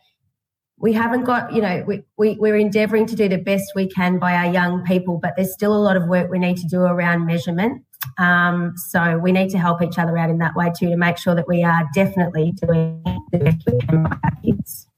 we 0.79 0.93
haven't 0.93 1.25
got, 1.25 1.53
you 1.53 1.63
know, 1.63 1.85
we, 1.87 2.03
we, 2.19 2.37
we're 2.39 2.57
endeavouring 2.57 3.07
to 3.07 3.17
do 3.17 3.29
the 3.29 3.39
best 3.39 3.73
we 3.75 3.89
can 3.89 4.19
by 4.19 4.35
our 4.35 4.53
young 4.53 4.85
people, 4.85 5.19
but 5.23 5.35
there's 5.37 5.53
still 5.53 5.75
a 5.75 5.79
lot 5.79 5.97
of 5.97 6.09
work 6.09 6.31
we 6.31 6.39
need 6.39 6.57
to 6.59 6.67
do 6.67 6.83
around 6.83 7.27
measurement. 7.27 7.83
Um, 8.19 8.75
so 8.91 9.19
we 9.19 9.33
need 9.33 9.51
to 9.51 9.59
help 9.59 9.83
each 9.83 9.99
other 9.99 10.19
out 10.19 10.31
in 10.31 10.39
that 10.39 10.55
way 10.55 10.71
too 10.77 10.91
to 10.91 10.97
make 10.97 11.17
sure 11.17 11.35
that 11.35 11.49
we 11.49 11.63
are 11.63 11.89
definitely 11.95 12.53
doing 12.53 13.03
the 13.31 13.39
best 13.39 13.63
we 13.67 13.79
can 13.79 14.03
by 14.03 14.19
our 14.25 14.33
kids. 14.45 14.89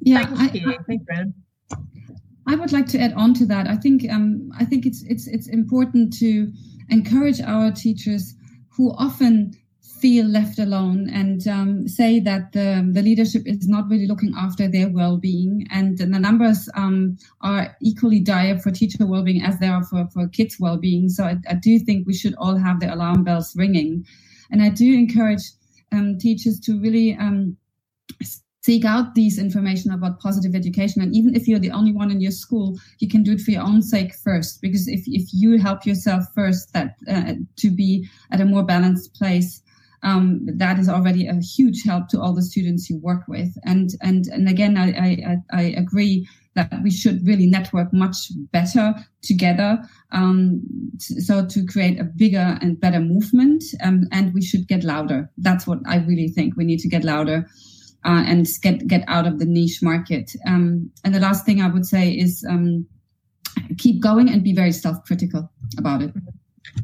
Yeah, 0.00 0.26
Thank 0.26 0.54
you. 0.54 0.70
I, 0.70 0.78
Thank 0.86 1.02
you, 1.08 1.32
I 2.46 2.54
would 2.54 2.72
like 2.72 2.86
to 2.88 2.98
add 2.98 3.12
on 3.12 3.34
to 3.34 3.46
that. 3.46 3.66
I 3.66 3.76
think 3.76 4.10
um, 4.10 4.50
I 4.58 4.64
think 4.64 4.86
it's 4.86 5.02
it's 5.02 5.26
it's 5.26 5.48
important 5.48 6.14
to 6.14 6.50
encourage 6.88 7.42
our 7.42 7.70
teachers 7.70 8.34
who 8.70 8.92
often 8.92 9.52
feel 10.00 10.26
left 10.26 10.58
alone 10.58 11.08
and 11.10 11.46
um, 11.48 11.88
say 11.88 12.20
that 12.20 12.52
the, 12.52 12.88
the 12.92 13.02
leadership 13.02 13.42
is 13.46 13.68
not 13.68 13.88
really 13.88 14.06
looking 14.06 14.34
after 14.36 14.68
their 14.68 14.88
well-being 14.88 15.66
and 15.70 15.98
the 15.98 16.06
numbers 16.06 16.68
um, 16.74 17.16
are 17.40 17.76
equally 17.80 18.20
dire 18.20 18.58
for 18.58 18.70
teacher 18.70 19.06
well-being 19.06 19.42
as 19.42 19.58
they 19.58 19.68
are 19.68 19.84
for, 19.84 20.08
for 20.12 20.28
kids 20.28 20.56
well-being 20.60 21.08
so 21.08 21.24
I, 21.24 21.36
I, 21.48 21.54
do 21.54 21.78
think 21.78 22.06
we 22.06 22.14
should 22.14 22.34
all 22.38 22.56
have 22.56 22.80
the 22.80 22.92
alarm 22.92 23.24
bells 23.24 23.54
ringing 23.56 24.06
and 24.50 24.62
i 24.62 24.68
do 24.68 24.92
encourage 24.94 25.42
um, 25.92 26.18
teachers 26.18 26.60
to 26.60 26.80
really 26.80 27.14
um, 27.14 27.56
seek 28.68 28.84
out 28.84 29.14
these 29.14 29.38
information 29.38 29.90
about 29.92 30.20
positive 30.20 30.54
education. 30.54 31.00
And 31.00 31.16
even 31.16 31.34
if 31.34 31.48
you're 31.48 31.58
the 31.58 31.70
only 31.70 31.92
one 31.92 32.10
in 32.10 32.20
your 32.20 32.32
school, 32.32 32.78
you 32.98 33.08
can 33.08 33.22
do 33.22 33.32
it 33.32 33.40
for 33.40 33.50
your 33.50 33.62
own 33.62 33.80
sake 33.80 34.14
first. 34.14 34.60
Because 34.60 34.86
if, 34.88 35.04
if 35.06 35.30
you 35.32 35.58
help 35.58 35.86
yourself 35.86 36.24
first, 36.34 36.74
that 36.74 36.96
uh, 37.10 37.34
to 37.56 37.70
be 37.70 38.06
at 38.30 38.42
a 38.42 38.44
more 38.44 38.62
balanced 38.62 39.14
place, 39.14 39.62
um, 40.02 40.46
that 40.56 40.78
is 40.78 40.88
already 40.88 41.26
a 41.26 41.34
huge 41.40 41.82
help 41.84 42.08
to 42.08 42.20
all 42.20 42.34
the 42.34 42.42
students 42.42 42.88
you 42.88 42.98
work 42.98 43.22
with. 43.28 43.48
And 43.64 43.90
and 44.00 44.26
and 44.28 44.48
again, 44.48 44.76
I 44.76 44.88
I, 44.90 45.36
I 45.52 45.62
agree 45.76 46.28
that 46.54 46.82
we 46.82 46.90
should 46.90 47.26
really 47.26 47.46
network 47.46 47.92
much 47.92 48.32
better 48.52 48.94
together. 49.22 49.78
Um, 50.10 50.62
so 50.98 51.46
to 51.46 51.66
create 51.66 52.00
a 52.00 52.04
bigger 52.04 52.58
and 52.60 52.80
better 52.80 53.00
movement, 53.00 53.62
um, 53.82 54.04
and 54.10 54.34
we 54.34 54.42
should 54.42 54.66
get 54.66 54.82
louder. 54.82 55.30
That's 55.38 55.66
what 55.66 55.78
I 55.86 55.98
really 55.98 56.28
think. 56.28 56.56
We 56.56 56.64
need 56.64 56.80
to 56.80 56.88
get 56.88 57.04
louder 57.04 57.46
uh, 58.04 58.24
and 58.26 58.46
get 58.62 58.86
get 58.86 59.04
out 59.06 59.26
of 59.26 59.38
the 59.38 59.46
niche 59.46 59.82
market. 59.82 60.32
Um, 60.46 60.90
and 61.04 61.14
the 61.14 61.20
last 61.20 61.44
thing 61.44 61.60
I 61.60 61.68
would 61.68 61.86
say 61.86 62.10
is 62.10 62.44
um, 62.48 62.86
keep 63.78 64.02
going 64.02 64.28
and 64.28 64.42
be 64.42 64.54
very 64.54 64.72
self-critical 64.72 65.50
about 65.78 66.02
it. 66.02 66.12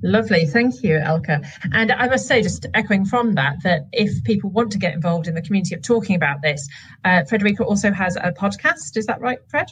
Lovely, 0.03 0.47
thank 0.47 0.83
you, 0.83 0.99
Elke. 0.99 1.43
And 1.73 1.93
I 1.93 2.09
must 2.09 2.27
say, 2.27 2.43
just 2.43 2.67
echoing 2.75 3.05
from 3.05 3.35
that, 3.35 3.63
that 3.63 3.87
if 3.93 4.25
people 4.25 4.51
want 4.51 4.73
to 4.73 4.79
get 4.79 4.95
involved 4.95 5.29
in 5.29 5.35
the 5.35 5.43
community 5.43 5.75
of 5.75 5.83
talking 5.83 6.17
about 6.17 6.43
this, 6.43 6.69
uh, 7.05 7.25
Frederica 7.25 7.65
also 7.65 7.93
has 7.93 8.17
a 8.17 8.33
podcast. 8.33 8.97
Is 8.97 9.07
that 9.07 9.21
right, 9.21 9.39
Fred? 9.49 9.69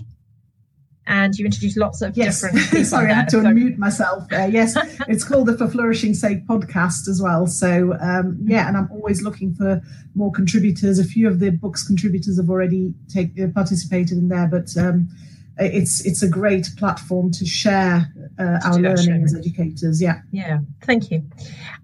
and 1.07 1.37
you 1.37 1.45
introduce 1.45 1.77
lots 1.77 2.01
of 2.01 2.17
yes. 2.17 2.41
different. 2.41 2.87
Sorry, 2.87 3.11
I 3.11 3.15
had 3.15 3.29
to 3.31 3.43
so... 3.43 3.43
unmute 3.43 3.77
myself. 3.77 4.25
Uh, 4.33 4.49
yes, 4.51 4.77
it's 5.09 5.25
called 5.25 5.49
the 5.49 5.59
For 5.59 5.69
Flourishing 5.69 6.15
Sake 6.15 6.47
podcast 6.47 7.09
as 7.09 7.21
well. 7.21 7.47
So 7.47 7.97
um, 8.01 8.39
yeah, 8.45 8.69
and 8.69 8.77
I'm 8.77 8.89
always 8.93 9.23
looking 9.23 9.55
for 9.55 9.83
more 10.15 10.31
contributors. 10.31 10.99
A 10.99 11.05
few 11.05 11.27
of 11.27 11.41
the 11.41 11.51
books 11.51 11.87
contributors 11.87 12.39
have 12.39 12.49
already 12.49 12.95
take, 13.09 13.39
uh, 13.41 13.49
participated 13.49 14.19
in 14.19 14.29
there, 14.29 14.47
but 14.47 14.77
um, 14.77 15.09
it's 15.59 16.05
it's 16.07 16.23
a 16.23 16.29
great 16.29 16.69
platform 16.77 17.31
to 17.33 17.47
share 17.47 18.13
uh, 18.39 18.59
our 18.65 18.79
learning 18.79 19.25
as 19.25 19.35
educators. 19.35 20.01
Yeah. 20.01 20.21
Yeah. 20.31 20.61
Thank 20.83 21.11
you. 21.11 21.23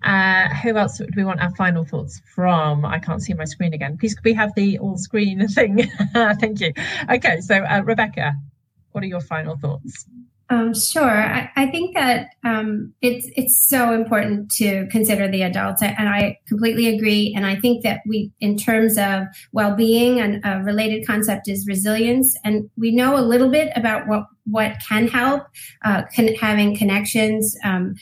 Uh, 0.03 0.49
who 0.55 0.77
else 0.77 0.99
do 0.99 1.07
we 1.17 1.25
want 1.25 1.41
our 1.41 1.55
final 1.55 1.85
thoughts 1.85 2.21
from? 2.35 2.85
I 2.85 2.99
can't 2.99 3.23
see 3.23 3.35
my 3.35 3.45
screen 3.45 3.75
again. 3.75 3.99
Please, 3.99 4.15
could 4.15 4.25
we 4.25 4.35
have 4.35 4.55
the 4.55 4.79
all 4.79 4.97
screen 4.97 5.47
thing? 5.57 5.91
Thank 6.15 6.61
you. 6.61 6.73
Okay, 7.11 7.41
so 7.41 7.57
uh, 7.57 7.83
Rebecca, 7.85 8.35
what 8.93 9.05
are 9.05 9.09
your 9.09 9.21
final 9.21 9.57
thoughts? 9.57 10.07
Um, 10.51 10.73
sure. 10.73 11.23
I, 11.23 11.51
I, 11.57 11.67
think 11.67 11.95
that 11.95 12.31
um, 12.43 12.95
it's 13.03 13.29
it's 13.37 13.67
so 13.69 13.93
important 13.93 14.51
to 14.53 14.87
consider 14.91 15.29
the 15.29 15.43
adults, 15.43 15.83
and 15.83 16.09
I 16.09 16.39
completely 16.47 16.87
agree. 16.87 17.35
And 17.37 17.45
I 17.45 17.57
think 17.57 17.83
that 17.83 18.01
we, 18.07 18.33
in 18.41 18.57
terms 18.57 18.97
of 18.97 19.25
well-being, 19.53 20.21
and 20.21 20.41
a 20.45 20.63
related 20.65 21.07
concept 21.07 21.49
is 21.49 21.67
resilience, 21.69 22.35
and 22.45 22.71
we 22.79 22.93
know 22.93 23.19
a 23.19 23.21
little 23.21 23.51
bit 23.51 23.71
about 23.77 24.09
what 24.09 24.25
what 24.51 24.77
can 24.89 25.07
help, 25.07 25.43
uh, 25.85 26.05
having 26.41 26.75
connections, 26.75 27.55
um, 27.63 27.95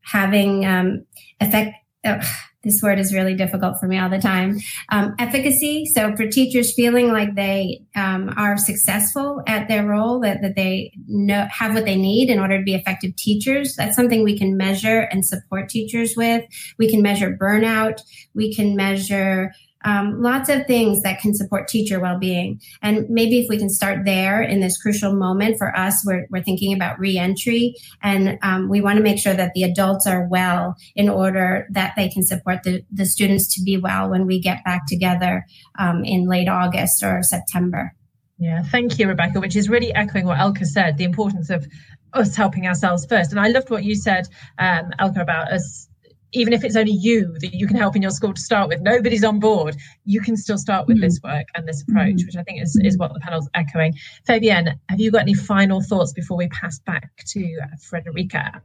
having 0.00 0.66
um, 0.66 1.06
effect. 1.40 1.76
Uh, 2.04 2.22
this 2.64 2.80
word 2.80 3.00
is 3.00 3.12
really 3.12 3.34
difficult 3.34 3.78
for 3.80 3.88
me 3.88 3.98
all 3.98 4.08
the 4.08 4.20
time. 4.20 4.58
Um, 4.90 5.14
efficacy. 5.18 5.84
So 5.86 6.14
for 6.14 6.28
teachers 6.28 6.72
feeling 6.74 7.08
like 7.08 7.34
they 7.34 7.82
um, 7.96 8.32
are 8.36 8.56
successful 8.56 9.42
at 9.48 9.66
their 9.66 9.84
role, 9.84 10.20
that, 10.20 10.42
that 10.42 10.54
they 10.54 10.92
know 11.08 11.46
have 11.50 11.74
what 11.74 11.84
they 11.84 11.96
need 11.96 12.30
in 12.30 12.38
order 12.38 12.58
to 12.58 12.64
be 12.64 12.74
effective 12.74 13.16
teachers. 13.16 13.74
That's 13.76 13.96
something 13.96 14.22
we 14.22 14.38
can 14.38 14.56
measure 14.56 15.00
and 15.10 15.26
support 15.26 15.68
teachers 15.68 16.14
with. 16.16 16.44
We 16.78 16.88
can 16.88 17.02
measure 17.02 17.36
burnout. 17.36 18.00
We 18.34 18.54
can 18.54 18.76
measure 18.76 19.52
um, 19.84 20.22
lots 20.22 20.48
of 20.48 20.66
things 20.66 21.02
that 21.02 21.20
can 21.20 21.34
support 21.34 21.68
teacher 21.68 22.00
well-being. 22.00 22.60
And 22.82 23.08
maybe 23.08 23.40
if 23.40 23.48
we 23.48 23.58
can 23.58 23.70
start 23.70 24.04
there 24.04 24.42
in 24.42 24.60
this 24.60 24.80
crucial 24.80 25.14
moment 25.14 25.58
for 25.58 25.76
us 25.76 26.02
we're, 26.04 26.26
we're 26.30 26.42
thinking 26.42 26.74
about 26.74 26.98
reentry. 26.98 27.74
And 28.02 28.38
um, 28.42 28.68
we 28.68 28.80
want 28.80 28.96
to 28.98 29.02
make 29.02 29.18
sure 29.18 29.34
that 29.34 29.52
the 29.54 29.64
adults 29.64 30.06
are 30.06 30.26
well 30.28 30.76
in 30.94 31.08
order 31.08 31.66
that 31.70 31.94
they 31.96 32.08
can 32.08 32.22
support 32.22 32.62
the, 32.62 32.84
the 32.90 33.06
students 33.06 33.54
to 33.54 33.62
be 33.62 33.76
well 33.76 34.10
when 34.10 34.26
we 34.26 34.40
get 34.40 34.64
back 34.64 34.86
together 34.86 35.46
um, 35.78 36.04
in 36.04 36.26
late 36.26 36.48
august 36.48 37.02
or 37.02 37.22
september. 37.22 37.94
Yeah 38.38 38.62
thank 38.62 38.98
you 38.98 39.08
rebecca 39.08 39.40
which 39.40 39.56
is 39.56 39.68
really 39.68 39.94
echoing 39.94 40.26
what 40.26 40.38
Elke 40.38 40.64
said 40.64 40.98
the 40.98 41.04
importance 41.04 41.50
of 41.50 41.66
us 42.12 42.36
helping 42.36 42.66
ourselves 42.66 43.06
first. 43.06 43.30
And 43.30 43.40
i 43.40 43.48
loved 43.48 43.70
what 43.70 43.84
you 43.84 43.94
said 43.94 44.26
um, 44.58 44.92
elke 44.98 45.16
about 45.16 45.52
us 45.52 45.88
even 46.32 46.52
if 46.52 46.64
it's 46.64 46.76
only 46.76 46.92
you 46.92 47.34
that 47.40 47.54
you 47.54 47.66
can 47.66 47.76
help 47.76 47.94
in 47.94 48.02
your 48.02 48.10
school 48.10 48.32
to 48.32 48.40
start 48.40 48.68
with, 48.68 48.80
nobody's 48.80 49.24
on 49.24 49.38
board, 49.38 49.76
you 50.04 50.20
can 50.20 50.36
still 50.36 50.58
start 50.58 50.86
with 50.86 50.98
mm. 50.98 51.02
this 51.02 51.20
work 51.22 51.46
and 51.54 51.68
this 51.68 51.82
approach, 51.82 52.16
mm. 52.16 52.26
which 52.26 52.36
I 52.36 52.42
think 52.42 52.62
is, 52.62 52.78
is 52.82 52.98
what 52.98 53.12
the 53.12 53.20
panel's 53.20 53.48
echoing. 53.54 53.94
Fabian, 54.26 54.78
have 54.88 55.00
you 55.00 55.10
got 55.10 55.22
any 55.22 55.34
final 55.34 55.82
thoughts 55.82 56.12
before 56.12 56.36
we 56.36 56.48
pass 56.48 56.78
back 56.80 57.10
to 57.28 57.58
Frederica? 57.80 58.62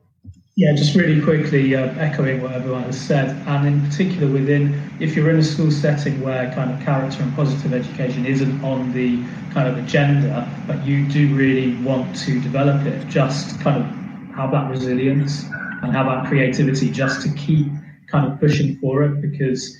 Yeah, 0.55 0.73
just 0.73 0.95
really 0.95 1.21
quickly 1.21 1.75
uh, 1.75 1.85
echoing 1.99 2.41
what 2.41 2.51
everyone 2.53 2.81
has 2.83 2.99
said, 2.99 3.29
and 3.47 3.67
in 3.67 3.87
particular 3.87 4.27
within, 4.31 4.81
if 4.99 5.15
you're 5.15 5.29
in 5.29 5.37
a 5.37 5.43
school 5.43 5.69
setting 5.69 6.19
where 6.21 6.51
kind 6.53 6.71
of 6.71 6.83
character 6.83 7.21
and 7.21 7.35
positive 7.35 7.73
education 7.73 8.25
isn't 8.25 8.63
on 8.63 8.91
the 8.91 9.23
kind 9.53 9.67
of 9.67 9.77
agenda, 9.77 10.51
but 10.65 10.83
you 10.83 11.07
do 11.09 11.35
really 11.35 11.75
want 11.83 12.15
to 12.15 12.41
develop 12.41 12.87
it, 12.87 13.07
just 13.07 13.59
kind 13.59 13.83
of 13.83 14.35
have 14.35 14.49
that 14.49 14.67
resilience 14.71 15.45
and 15.81 15.93
have 15.93 16.05
that 16.05 16.27
creativity 16.27 16.91
just 16.91 17.21
to 17.21 17.33
keep 17.33 17.67
kind 18.07 18.31
of 18.31 18.39
pushing 18.39 18.77
for 18.77 19.03
it 19.03 19.21
because, 19.21 19.77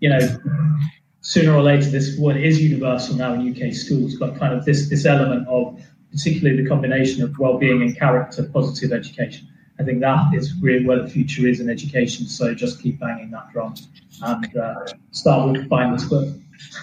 you 0.00 0.08
know, 0.08 0.20
sooner 1.22 1.54
or 1.54 1.62
later 1.62 1.90
this 1.90 2.16
what 2.18 2.36
is 2.36 2.60
universal 2.62 3.16
now 3.16 3.34
in 3.34 3.50
UK 3.50 3.72
schools, 3.72 4.16
but 4.16 4.38
kind 4.38 4.54
of 4.54 4.64
this 4.64 4.88
this 4.88 5.06
element 5.06 5.46
of 5.48 5.80
particularly 6.10 6.62
the 6.62 6.68
combination 6.68 7.22
of 7.22 7.38
well-being 7.38 7.82
and 7.82 7.96
character 7.96 8.42
positive 8.52 8.92
education. 8.92 9.46
I 9.78 9.84
think 9.84 10.00
that 10.00 10.34
is 10.34 10.54
really 10.60 10.84
where 10.84 11.02
the 11.02 11.08
future 11.08 11.46
is 11.46 11.60
in 11.60 11.70
education. 11.70 12.26
So 12.26 12.54
just 12.54 12.82
keep 12.82 13.00
banging 13.00 13.30
that 13.30 13.50
drum 13.52 13.74
and 14.22 14.56
uh, 14.56 14.74
start 15.10 15.52
with 15.52 15.68
find 15.68 15.94
this 15.94 16.04
book. 16.04 16.28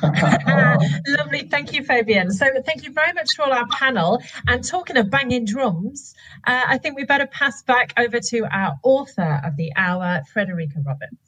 Lovely. 0.03 1.47
Thank 1.49 1.73
you, 1.73 1.83
Fabian. 1.83 2.31
So, 2.31 2.45
thank 2.65 2.83
you 2.83 2.91
very 2.91 3.13
much 3.13 3.35
to 3.35 3.43
all 3.43 3.53
our 3.53 3.67
panel. 3.67 4.21
And 4.47 4.63
talking 4.63 4.97
of 4.97 5.09
banging 5.09 5.45
drums, 5.45 6.13
uh, 6.45 6.63
I 6.67 6.77
think 6.77 6.95
we 6.95 7.05
better 7.05 7.27
pass 7.27 7.63
back 7.63 7.93
over 7.97 8.19
to 8.19 8.45
our 8.51 8.77
author 8.83 9.41
of 9.43 9.55
the 9.57 9.71
hour, 9.75 10.21
Frederica 10.33 10.79
Roberts. 10.85 11.27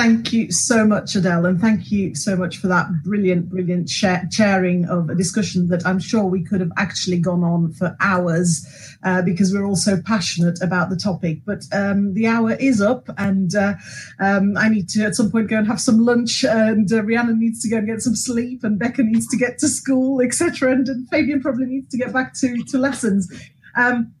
Thank 0.00 0.32
you 0.32 0.50
so 0.50 0.86
much, 0.86 1.14
Adele, 1.14 1.44
and 1.44 1.60
thank 1.60 1.92
you 1.92 2.14
so 2.14 2.34
much 2.34 2.56
for 2.56 2.68
that 2.68 2.86
brilliant, 3.04 3.50
brilliant 3.50 3.90
share, 3.90 4.26
sharing 4.32 4.86
of 4.86 5.10
a 5.10 5.14
discussion 5.14 5.68
that 5.68 5.84
I'm 5.84 5.98
sure 5.98 6.24
we 6.24 6.42
could 6.42 6.62
have 6.62 6.72
actually 6.78 7.18
gone 7.18 7.44
on 7.44 7.72
for 7.72 7.94
hours 8.00 8.66
uh, 9.02 9.20
because 9.20 9.52
we're 9.52 9.66
all 9.66 9.76
so 9.76 10.00
passionate 10.00 10.58
about 10.62 10.88
the 10.88 10.96
topic. 10.96 11.40
But 11.44 11.64
um, 11.72 12.14
the 12.14 12.28
hour 12.28 12.52
is 12.52 12.80
up, 12.80 13.10
and 13.18 13.54
uh, 13.54 13.74
um, 14.20 14.56
I 14.56 14.70
need 14.70 14.88
to 14.88 15.04
at 15.04 15.16
some 15.16 15.30
point 15.30 15.50
go 15.50 15.58
and 15.58 15.66
have 15.66 15.82
some 15.82 15.98
lunch, 15.98 16.44
and 16.44 16.90
uh, 16.90 17.02
Rhiannon 17.02 17.38
needs 17.38 17.60
to 17.60 17.68
go 17.68 17.76
and 17.76 17.86
get 17.86 18.00
some 18.00 18.16
sleep, 18.16 18.64
and 18.64 18.78
Becca 18.78 19.02
needs 19.02 19.26
to 19.26 19.36
get 19.36 19.58
to 19.58 19.68
school, 19.68 20.22
etc. 20.22 20.72
And, 20.72 20.88
and 20.88 21.10
Fabian 21.10 21.42
probably 21.42 21.66
needs 21.66 21.90
to 21.90 21.98
get 21.98 22.10
back 22.10 22.32
to 22.36 22.56
to 22.56 22.78
lessons. 22.78 23.30
Um, 23.76 24.14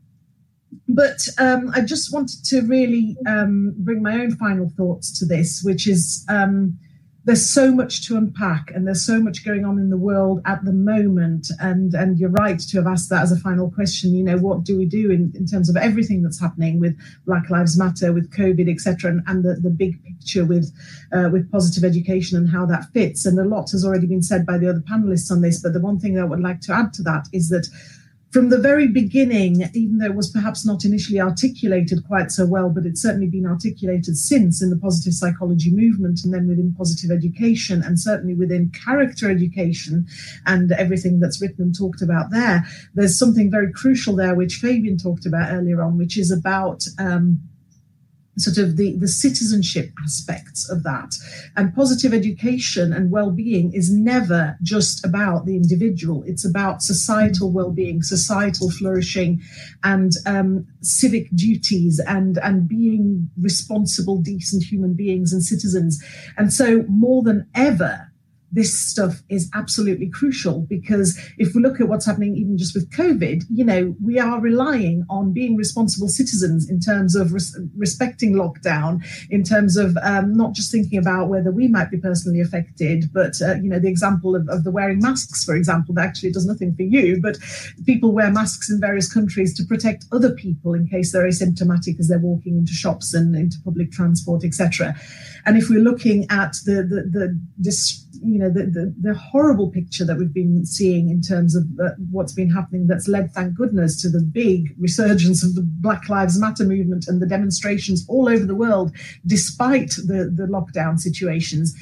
but 0.94 1.20
um, 1.38 1.70
I 1.74 1.80
just 1.80 2.12
wanted 2.12 2.44
to 2.46 2.62
really 2.62 3.16
um, 3.26 3.74
bring 3.78 4.02
my 4.02 4.14
own 4.14 4.36
final 4.36 4.70
thoughts 4.76 5.18
to 5.18 5.26
this, 5.26 5.62
which 5.62 5.86
is 5.86 6.24
um, 6.28 6.78
there's 7.24 7.48
so 7.48 7.70
much 7.70 8.06
to 8.06 8.16
unpack 8.16 8.70
and 8.74 8.86
there's 8.86 9.04
so 9.04 9.20
much 9.20 9.44
going 9.44 9.64
on 9.64 9.78
in 9.78 9.90
the 9.90 9.96
world 9.96 10.40
at 10.46 10.64
the 10.64 10.72
moment. 10.72 11.48
And 11.60 11.94
and 11.94 12.18
you're 12.18 12.30
right 12.30 12.58
to 12.58 12.76
have 12.78 12.86
asked 12.86 13.10
that 13.10 13.22
as 13.22 13.30
a 13.30 13.38
final 13.38 13.70
question. 13.70 14.14
You 14.14 14.24
know, 14.24 14.38
what 14.38 14.64
do 14.64 14.76
we 14.76 14.86
do 14.86 15.10
in, 15.10 15.32
in 15.34 15.46
terms 15.46 15.68
of 15.68 15.76
everything 15.76 16.22
that's 16.22 16.40
happening 16.40 16.80
with 16.80 16.98
Black 17.26 17.50
Lives 17.50 17.78
Matter, 17.78 18.12
with 18.12 18.32
COVID, 18.32 18.70
etc., 18.70 19.10
and, 19.10 19.22
and 19.26 19.44
the, 19.44 19.54
the 19.54 19.70
big 19.70 20.02
picture 20.02 20.44
with 20.44 20.72
uh, 21.12 21.28
with 21.30 21.50
positive 21.52 21.84
education 21.84 22.38
and 22.38 22.48
how 22.48 22.64
that 22.66 22.86
fits. 22.92 23.26
And 23.26 23.38
a 23.38 23.44
lot 23.44 23.70
has 23.72 23.84
already 23.84 24.06
been 24.06 24.22
said 24.22 24.46
by 24.46 24.56
the 24.56 24.70
other 24.70 24.80
panelists 24.90 25.30
on 25.30 25.42
this. 25.42 25.62
But 25.62 25.74
the 25.74 25.80
one 25.80 25.98
thing 25.98 26.14
that 26.14 26.22
I 26.22 26.26
would 26.26 26.40
like 26.40 26.60
to 26.62 26.72
add 26.72 26.92
to 26.94 27.02
that 27.02 27.26
is 27.32 27.50
that 27.50 27.68
from 28.30 28.48
the 28.48 28.58
very 28.58 28.86
beginning, 28.86 29.68
even 29.74 29.98
though 29.98 30.06
it 30.06 30.14
was 30.14 30.30
perhaps 30.30 30.64
not 30.64 30.84
initially 30.84 31.20
articulated 31.20 32.06
quite 32.06 32.30
so 32.30 32.46
well, 32.46 32.70
but 32.70 32.86
it's 32.86 33.02
certainly 33.02 33.26
been 33.26 33.44
articulated 33.44 34.16
since 34.16 34.62
in 34.62 34.70
the 34.70 34.78
positive 34.78 35.14
psychology 35.14 35.72
movement 35.72 36.20
and 36.24 36.32
then 36.32 36.46
within 36.46 36.72
positive 36.74 37.10
education 37.10 37.82
and 37.82 37.98
certainly 37.98 38.34
within 38.34 38.70
character 38.84 39.28
education 39.28 40.06
and 40.46 40.70
everything 40.72 41.18
that's 41.18 41.42
written 41.42 41.64
and 41.64 41.76
talked 41.76 42.02
about 42.02 42.30
there, 42.30 42.64
there's 42.94 43.18
something 43.18 43.50
very 43.50 43.72
crucial 43.72 44.14
there, 44.14 44.36
which 44.36 44.56
Fabian 44.56 44.96
talked 44.96 45.26
about 45.26 45.52
earlier 45.52 45.82
on, 45.82 45.98
which 45.98 46.16
is 46.16 46.30
about 46.30 46.84
um, 47.00 47.40
sort 48.38 48.58
of 48.58 48.76
the, 48.76 48.96
the 48.96 49.08
citizenship 49.08 49.90
aspects 50.02 50.68
of 50.70 50.82
that. 50.84 51.14
And 51.56 51.74
positive 51.74 52.14
education 52.14 52.92
and 52.92 53.10
well-being 53.10 53.72
is 53.72 53.92
never 53.92 54.56
just 54.62 55.04
about 55.04 55.46
the 55.46 55.56
individual. 55.56 56.22
It's 56.26 56.44
about 56.44 56.82
societal 56.82 57.50
well-being, 57.52 58.02
societal 58.02 58.70
flourishing, 58.70 59.40
and 59.82 60.12
um, 60.26 60.66
civic 60.80 61.30
duties, 61.34 62.00
and 62.06 62.38
and 62.38 62.68
being 62.68 63.30
responsible, 63.40 64.18
decent 64.22 64.62
human 64.62 64.94
beings 64.94 65.32
and 65.32 65.44
citizens. 65.44 66.02
And 66.36 66.52
so, 66.52 66.84
more 66.88 67.22
than 67.22 67.46
ever, 67.54 68.09
this 68.52 68.78
stuff 68.78 69.22
is 69.28 69.50
absolutely 69.54 70.08
crucial 70.08 70.60
because 70.68 71.18
if 71.38 71.54
we 71.54 71.62
look 71.62 71.80
at 71.80 71.88
what's 71.88 72.06
happening 72.06 72.36
even 72.36 72.58
just 72.58 72.74
with 72.74 72.90
COVID, 72.90 73.44
you 73.50 73.64
know, 73.64 73.94
we 74.04 74.18
are 74.18 74.40
relying 74.40 75.04
on 75.08 75.32
being 75.32 75.56
responsible 75.56 76.08
citizens 76.08 76.68
in 76.68 76.80
terms 76.80 77.14
of 77.14 77.32
res- 77.32 77.56
respecting 77.76 78.34
lockdown, 78.34 79.04
in 79.30 79.44
terms 79.44 79.76
of 79.76 79.96
um, 80.02 80.36
not 80.36 80.52
just 80.52 80.72
thinking 80.72 80.98
about 80.98 81.28
whether 81.28 81.50
we 81.50 81.68
might 81.68 81.90
be 81.90 81.98
personally 81.98 82.40
affected, 82.40 83.10
but, 83.12 83.40
uh, 83.40 83.54
you 83.54 83.68
know, 83.68 83.78
the 83.78 83.88
example 83.88 84.34
of, 84.34 84.48
of 84.48 84.64
the 84.64 84.70
wearing 84.70 85.00
masks, 85.00 85.44
for 85.44 85.54
example, 85.54 85.94
that 85.94 86.06
actually 86.06 86.32
does 86.32 86.46
nothing 86.46 86.74
for 86.74 86.82
you, 86.82 87.20
but 87.20 87.36
people 87.86 88.12
wear 88.12 88.30
masks 88.30 88.70
in 88.70 88.80
various 88.80 89.12
countries 89.12 89.54
to 89.56 89.64
protect 89.64 90.04
other 90.12 90.32
people 90.32 90.74
in 90.74 90.88
case 90.88 91.12
they're 91.12 91.28
asymptomatic 91.28 91.98
as 92.00 92.08
they're 92.08 92.18
walking 92.18 92.58
into 92.58 92.72
shops 92.72 93.14
and 93.14 93.34
into 93.36 93.58
public 93.64 93.92
transport, 93.92 94.44
etc. 94.44 94.94
And 95.46 95.56
if 95.56 95.70
we're 95.70 95.80
looking 95.80 96.26
at 96.30 96.54
the, 96.64 96.82
the, 96.82 97.08
the, 97.10 97.40
this, 97.56 98.06
you 98.22 98.38
know 98.38 98.50
the, 98.50 98.64
the, 98.64 98.94
the 99.00 99.14
horrible 99.14 99.70
picture 99.70 100.04
that 100.04 100.18
we've 100.18 100.34
been 100.34 100.66
seeing 100.66 101.10
in 101.10 101.20
terms 101.20 101.54
of 101.54 101.64
uh, 101.82 101.90
what's 102.10 102.32
been 102.32 102.50
happening 102.50 102.86
that's 102.86 103.08
led 103.08 103.32
thank 103.32 103.54
goodness 103.54 104.00
to 104.02 104.08
the 104.08 104.20
big 104.20 104.74
resurgence 104.78 105.42
of 105.42 105.54
the 105.54 105.62
black 105.62 106.08
lives 106.08 106.38
matter 106.38 106.64
movement 106.64 107.06
and 107.06 107.20
the 107.22 107.26
demonstrations 107.26 108.04
all 108.08 108.28
over 108.28 108.44
the 108.44 108.54
world 108.54 108.92
despite 109.26 109.90
the 110.06 110.32
the 110.34 110.46
lockdown 110.50 110.98
situations 110.98 111.74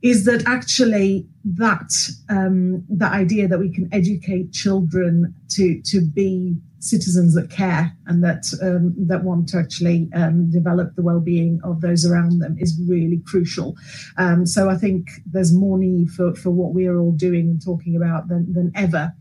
is 0.00 0.24
that 0.24 0.46
actually 0.46 1.26
that 1.44 1.92
um, 2.28 2.84
the 2.88 3.06
idea 3.06 3.48
that 3.48 3.58
we 3.58 3.72
can 3.72 3.88
educate 3.92 4.52
children 4.52 5.34
to 5.50 5.80
to 5.82 6.00
be 6.00 6.56
citizens 6.80 7.34
that 7.34 7.50
care 7.50 7.92
and 8.06 8.22
that 8.22 8.44
um, 8.62 8.94
that 9.06 9.24
want 9.24 9.48
to 9.48 9.58
actually 9.58 10.08
um, 10.14 10.50
develop 10.50 10.94
the 10.94 11.02
well-being 11.02 11.60
of 11.64 11.80
those 11.80 12.06
around 12.06 12.38
them 12.38 12.56
is 12.58 12.80
really 12.88 13.20
crucial. 13.26 13.76
Um, 14.16 14.46
so 14.46 14.70
I 14.70 14.76
think 14.76 15.08
there's 15.26 15.52
more 15.52 15.78
need 15.78 16.10
for 16.10 16.34
for 16.34 16.50
what 16.50 16.74
we 16.74 16.86
are 16.86 16.98
all 16.98 17.12
doing 17.12 17.48
and 17.48 17.62
talking 17.62 17.96
about 17.96 18.28
than 18.28 18.52
than 18.52 18.72
ever. 18.74 19.12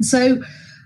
So 0.00 0.42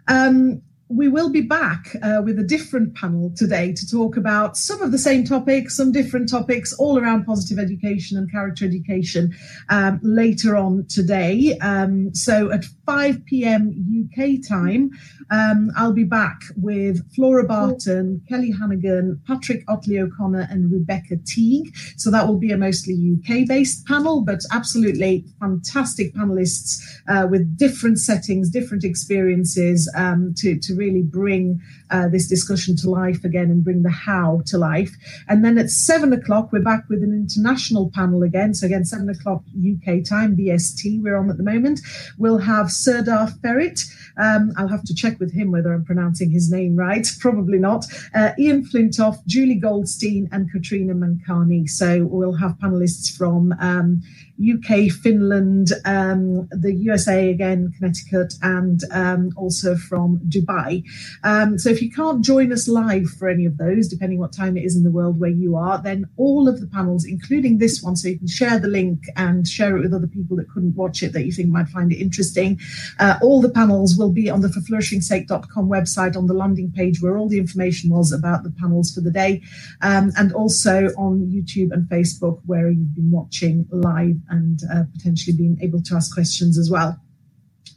um, 0.09 0.63
we 0.91 1.07
will 1.07 1.31
be 1.31 1.41
back 1.41 1.95
uh, 2.03 2.21
with 2.25 2.39
a 2.39 2.43
different 2.43 2.97
panel 2.97 3.33
today 3.37 3.73
to 3.73 3.89
talk 3.89 4.17
about 4.17 4.57
some 4.57 4.83
of 4.83 4.91
the 4.91 4.99
same 4.99 5.25
topics, 5.25 5.77
some 5.77 5.93
different 5.93 6.29
topics 6.29 6.73
all 6.75 6.99
around 6.99 7.25
positive 7.25 7.61
education 7.61 8.19
and 8.19 8.31
character 8.31 8.65
education 8.65 9.33
um, 9.69 10.01
later 10.03 10.57
on 10.57 10.85
today. 10.89 11.57
Um, 11.61 12.13
so 12.13 12.51
at 12.51 12.65
5 12.87 13.25
p.m. 13.25 14.11
UK 14.11 14.41
time, 14.47 14.91
um, 15.31 15.71
I'll 15.77 15.93
be 15.93 16.03
back 16.03 16.41
with 16.57 17.09
Flora 17.15 17.45
Barton, 17.45 18.21
Kelly 18.29 18.51
Hannigan, 18.51 19.21
Patrick 19.29 19.63
Ottley 19.69 20.01
O'Connor, 20.01 20.49
and 20.51 20.73
Rebecca 20.73 21.19
Teague. 21.25 21.73
So 21.97 22.11
that 22.11 22.27
will 22.27 22.39
be 22.39 22.51
a 22.51 22.59
mostly 22.59 22.95
UK 22.95 23.47
based 23.47 23.87
panel, 23.87 24.23
but 24.23 24.41
absolutely 24.51 25.25
fantastic 25.39 26.13
panelists 26.17 26.83
uh, 27.09 27.29
with 27.31 27.57
different 27.57 28.01
settings, 28.01 28.51
different 28.51 28.83
experiences 28.83 29.89
um, 29.97 30.35
to, 30.39 30.59
to 30.59 30.80
really 30.81 31.03
bring 31.03 31.61
uh, 31.91 32.09
this 32.09 32.27
discussion 32.27 32.75
to 32.77 32.89
life 32.89 33.23
again 33.23 33.51
and 33.51 33.63
bring 33.63 33.83
the 33.83 33.91
how 33.91 34.43
to 34.47 34.57
life. 34.57 34.93
And 35.29 35.45
then 35.45 35.59
at 35.59 35.69
seven 35.69 36.13
o'clock, 36.13 36.51
we're 36.53 36.63
back 36.73 36.89
with 36.89 37.03
an 37.03 37.13
international 37.13 37.91
panel 37.95 38.23
again. 38.23 38.55
So 38.55 38.67
again, 38.67 38.85
seven 38.87 39.11
o'clock 39.11 39.43
UK 39.73 40.03
time, 40.03 40.37
BST, 40.37 41.03
we're 41.03 41.19
on 41.19 41.31
at 41.31 41.37
the 41.37 41.43
moment. 41.43 41.81
We'll 42.17 42.39
have 42.39 42.73
Serdar 42.73 43.29
Ferit. 43.43 43.79
Um, 44.17 44.53
I'll 44.57 44.69
have 44.69 44.85
to 44.85 44.95
check 44.95 45.21
with 45.21 45.33
him 45.33 45.51
whether 45.51 45.73
I'm 45.73 45.85
pronouncing 45.85 46.31
his 46.31 46.51
name 46.51 46.77
right. 46.77 47.07
Probably 47.21 47.59
not. 47.59 47.85
Uh, 48.15 48.31
Ian 48.39 48.65
Flintoff, 48.65 49.25
Julie 49.27 49.61
Goldstein, 49.67 50.29
and 50.33 50.51
Katrina 50.51 50.95
Mankani. 50.95 51.69
So 51.69 52.05
we'll 52.05 52.35
have 52.35 52.59
panelists 52.59 53.15
from 53.17 53.55
um, 53.61 54.03
UK, 54.41 54.91
Finland, 54.91 55.73
um, 55.85 56.49
the 56.51 56.73
USA 56.73 57.31
again, 57.31 57.73
Connecticut, 57.77 58.35
and 58.43 58.81
um, 58.91 59.31
also 59.37 59.77
from 59.77 60.19
Dubai. 60.29 60.83
Um, 61.25 61.59
so 61.59 61.69
if 61.69 61.83
you 61.83 61.91
can't 61.91 62.25
join 62.25 62.53
us 62.53 62.67
live 62.69 63.09
for 63.19 63.29
any 63.29 63.45
of 63.45 63.59
those, 63.59 63.89
depending 63.89 64.19
what 64.19 64.33
time 64.33 64.57
it 64.57 64.65
is 64.65 64.77
in 64.77 64.83
the 64.83 64.91
world 64.91 65.21
where 65.21 65.31
you 65.31 65.57
are, 65.57 65.83
then 65.83 66.07
all 66.17 66.49
of 66.49 66.61
the 66.61 66.67
panels, 66.67 67.05
including 67.05 67.59
this 67.59 67.83
one, 67.83 67.97
so 67.97 68.09
you 68.09 68.19
can 68.19 68.29
share 68.29 68.59
the 68.59 68.69
link 68.69 69.05
and 69.17 69.47
share 69.47 69.77
it 69.77 69.81
with 69.83 69.93
other 69.93 70.07
people 70.07 70.37
that 70.37 70.49
couldn't 70.49 70.75
watch 70.75 71.03
it 71.03 71.13
that 71.13 71.27
you 71.27 71.33
think 71.33 71.49
might 71.49 71.69
find 71.69 71.93
it 71.93 72.01
interesting. 72.01 72.59
Uh, 72.99 73.19
all 73.23 73.41
the 73.41 73.51
panels 73.51 73.97
will 73.97 74.13
be 74.13 74.31
on 74.31 74.41
the 74.41 74.49
forflourishingsake.com 74.49 75.69
website 75.69 76.17
on 76.17 76.27
the 76.27 76.35
landing 76.35 76.73
page 76.73 77.03
where 77.03 77.19
all 77.19 77.29
the 77.29 77.39
information 77.39 77.91
was 77.91 78.13
about 78.13 78.43
the 78.43 78.51
panels 78.51 78.95
for 78.95 79.01
the 79.01 79.11
day, 79.11 79.43
um, 79.83 80.11
and 80.17 80.33
also 80.33 80.87
on 80.97 81.21
YouTube 81.27 81.73
and 81.73 81.89
Facebook 81.89 82.41
where 82.47 82.71
you've 82.71 82.95
been 82.95 83.11
watching 83.11 83.67
live 83.71 84.17
and 84.31 84.61
uh, 84.73 84.85
potentially 84.93 85.37
being 85.37 85.59
able 85.63 85.83
to 85.83 85.95
ask 85.95 86.15
questions 86.15 86.59
as 86.59 86.71
well. 86.71 86.99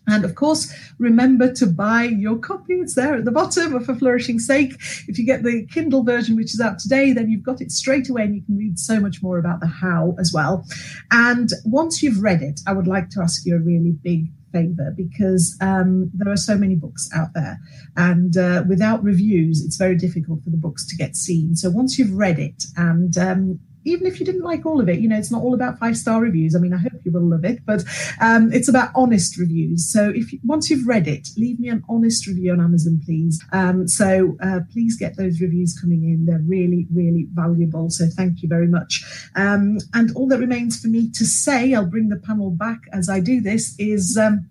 And 0.08 0.26
of 0.26 0.36
course, 0.36 0.74
remember 1.00 1.54
to 1.54 1.66
buy 1.66 2.04
your 2.04 2.38
copy. 2.38 2.74
It's 2.74 2.96
there 2.96 3.16
at 3.16 3.26
the 3.26 3.32
bottom 3.32 3.74
of 3.74 3.86
For 3.86 3.96
Flourishing 3.96 4.40
Sake. 4.40 4.74
If 5.08 5.18
you 5.18 5.26
get 5.26 5.44
the 5.44 5.66
Kindle 5.68 6.04
version, 6.04 6.36
which 6.36 6.54
is 6.54 6.60
out 6.60 6.80
today, 6.80 7.14
then 7.14 7.30
you've 7.30 7.44
got 7.44 7.62
it 7.62 7.72
straight 7.72 8.10
away 8.10 8.24
and 8.24 8.36
you 8.36 8.44
can 8.44 8.58
read 8.58 8.78
so 8.78 9.00
much 9.00 9.24
more 9.24 9.38
about 9.38 9.62
the 9.62 9.68
how 9.68 10.16
as 10.20 10.34
well. 10.34 10.66
And 11.12 11.50
once 11.64 12.04
you've 12.04 12.22
read 12.22 12.42
it, 12.42 12.60
I 12.68 12.74
would 12.74 12.88
like 12.88 13.10
to 13.12 13.22
ask 13.22 13.46
you 13.46 13.56
a 13.56 13.60
really 13.60 13.92
big 13.92 14.28
favor 14.52 14.94
because 14.96 15.58
um, 15.62 16.12
there 16.14 16.32
are 16.32 16.38
so 16.38 16.58
many 16.58 16.76
books 16.76 17.10
out 17.16 17.30
there. 17.34 17.60
And 17.96 18.38
uh, 18.38 18.64
without 18.68 19.04
reviews, 19.04 19.64
it's 19.64 19.78
very 19.78 19.96
difficult 19.96 20.44
for 20.44 20.50
the 20.50 20.58
books 20.58 20.86
to 20.88 20.98
get 20.98 21.16
seen. 21.16 21.56
So 21.56 21.70
once 21.70 21.98
you've 21.98 22.14
read 22.14 22.40
it 22.40 22.66
and 22.76 23.18
um, 23.18 23.60
even 23.86 24.08
if 24.08 24.20
you 24.20 24.26
didn't 24.26 24.44
like 24.44 24.66
all 24.66 24.80
of 24.80 24.90
it, 24.90 25.00
you 25.00 25.10
know, 25.10 25.18
it's 25.18 25.32
not 25.32 25.42
all 25.42 25.54
about 25.54 25.80
five 25.80 25.98
star 25.98 26.22
reviews. 26.22 26.56
I 26.56 26.60
mean, 26.60 26.74
I 26.74 26.78
hope 26.78 26.94
you 27.04 27.12
will 27.12 27.30
love 27.30 27.46
it, 27.46 27.66
but 27.66 27.84
um, 28.22 28.52
it's 28.54 28.70
about 28.70 28.92
honest 28.96 29.38
reviews. 29.38 29.92
So 29.92 30.10
if 30.10 30.34
you, 30.34 30.40
once 30.44 30.70
you've 30.70 30.88
read 30.88 31.08
it, 31.08 31.30
leave 31.38 31.60
me 31.60 31.70
an 31.70 31.84
honest 31.90 32.28
review 32.28 32.52
on 32.52 32.62
Amazon, 32.62 33.02
please. 33.06 33.44
Um, 33.52 33.88
so 33.88 34.38
uh, 34.42 34.62
please 34.72 34.98
get 34.98 35.18
those 35.18 35.42
reviews 35.42 35.78
coming 35.80 36.04
in. 36.04 36.26
They're 36.26 36.44
really, 36.46 36.88
really 36.94 37.28
valuable. 37.34 37.90
So 37.90 38.08
thank 38.08 38.42
you 38.42 38.50
very 38.50 38.68
much. 38.68 39.04
Um, 39.36 39.80
and 39.94 40.16
all 40.16 40.28
that 40.28 40.40
remains 40.40 40.80
for 40.80 40.88
me 40.88 41.10
to 41.12 41.26
say, 41.26 41.74
I'll 41.74 41.86
bring 41.86 42.10
the 42.10 42.18
panel 42.20 42.52
back 42.52 42.80
as 42.92 43.10
I 43.10 43.20
do 43.20 43.42
this, 43.42 43.76
is. 43.80 44.18
Um, 44.18 44.50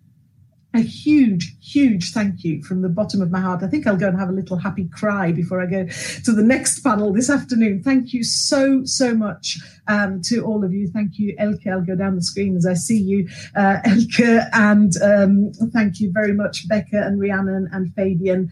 a 0.75 0.81
huge, 0.81 1.55
huge 1.61 2.13
thank 2.13 2.45
you 2.45 2.63
from 2.63 2.83
the 2.83 2.89
bottom 2.89 3.21
of 3.21 3.31
my 3.31 3.41
heart. 3.41 3.63
I 3.63 3.67
think 3.67 3.87
I'll 3.87 3.97
go 3.97 4.09
and 4.09 4.19
have 4.19 4.31
a 4.31 4.33
little 4.33 4.57
happy 4.57 4.89
cry 4.89 5.31
before 5.31 5.61
I 5.61 5.67
go 5.67 5.87
to 5.87 6.33
the 6.33 6.43
next 6.43 6.81
panel 6.81 7.13
this 7.13 7.29
afternoon. 7.29 7.83
Thank 7.83 8.13
you 8.15 8.25
so, 8.25 8.85
so 8.85 9.15
much 9.15 9.59
um, 9.89 10.21
to 10.23 10.45
all 10.45 10.65
of 10.65 10.73
you. 10.73 10.89
Thank 10.89 11.19
you, 11.19 11.35
Elke. 11.39 11.67
I'll 11.67 11.85
go 11.85 11.97
down 11.97 12.17
the 12.17 12.23
screen 12.23 12.57
as 12.57 12.67
I 12.67 12.75
see 12.75 12.99
you, 12.99 13.29
uh, 13.57 13.79
Elke. 13.85 14.47
And 14.53 14.93
um, 15.03 15.53
thank 15.73 16.01
you 16.01 16.11
very 16.13 16.33
much, 16.33 16.69
Becca 16.69 17.03
and 17.03 17.21
Rhiannon 17.21 17.69
and 17.73 17.95
Fabian 17.95 18.51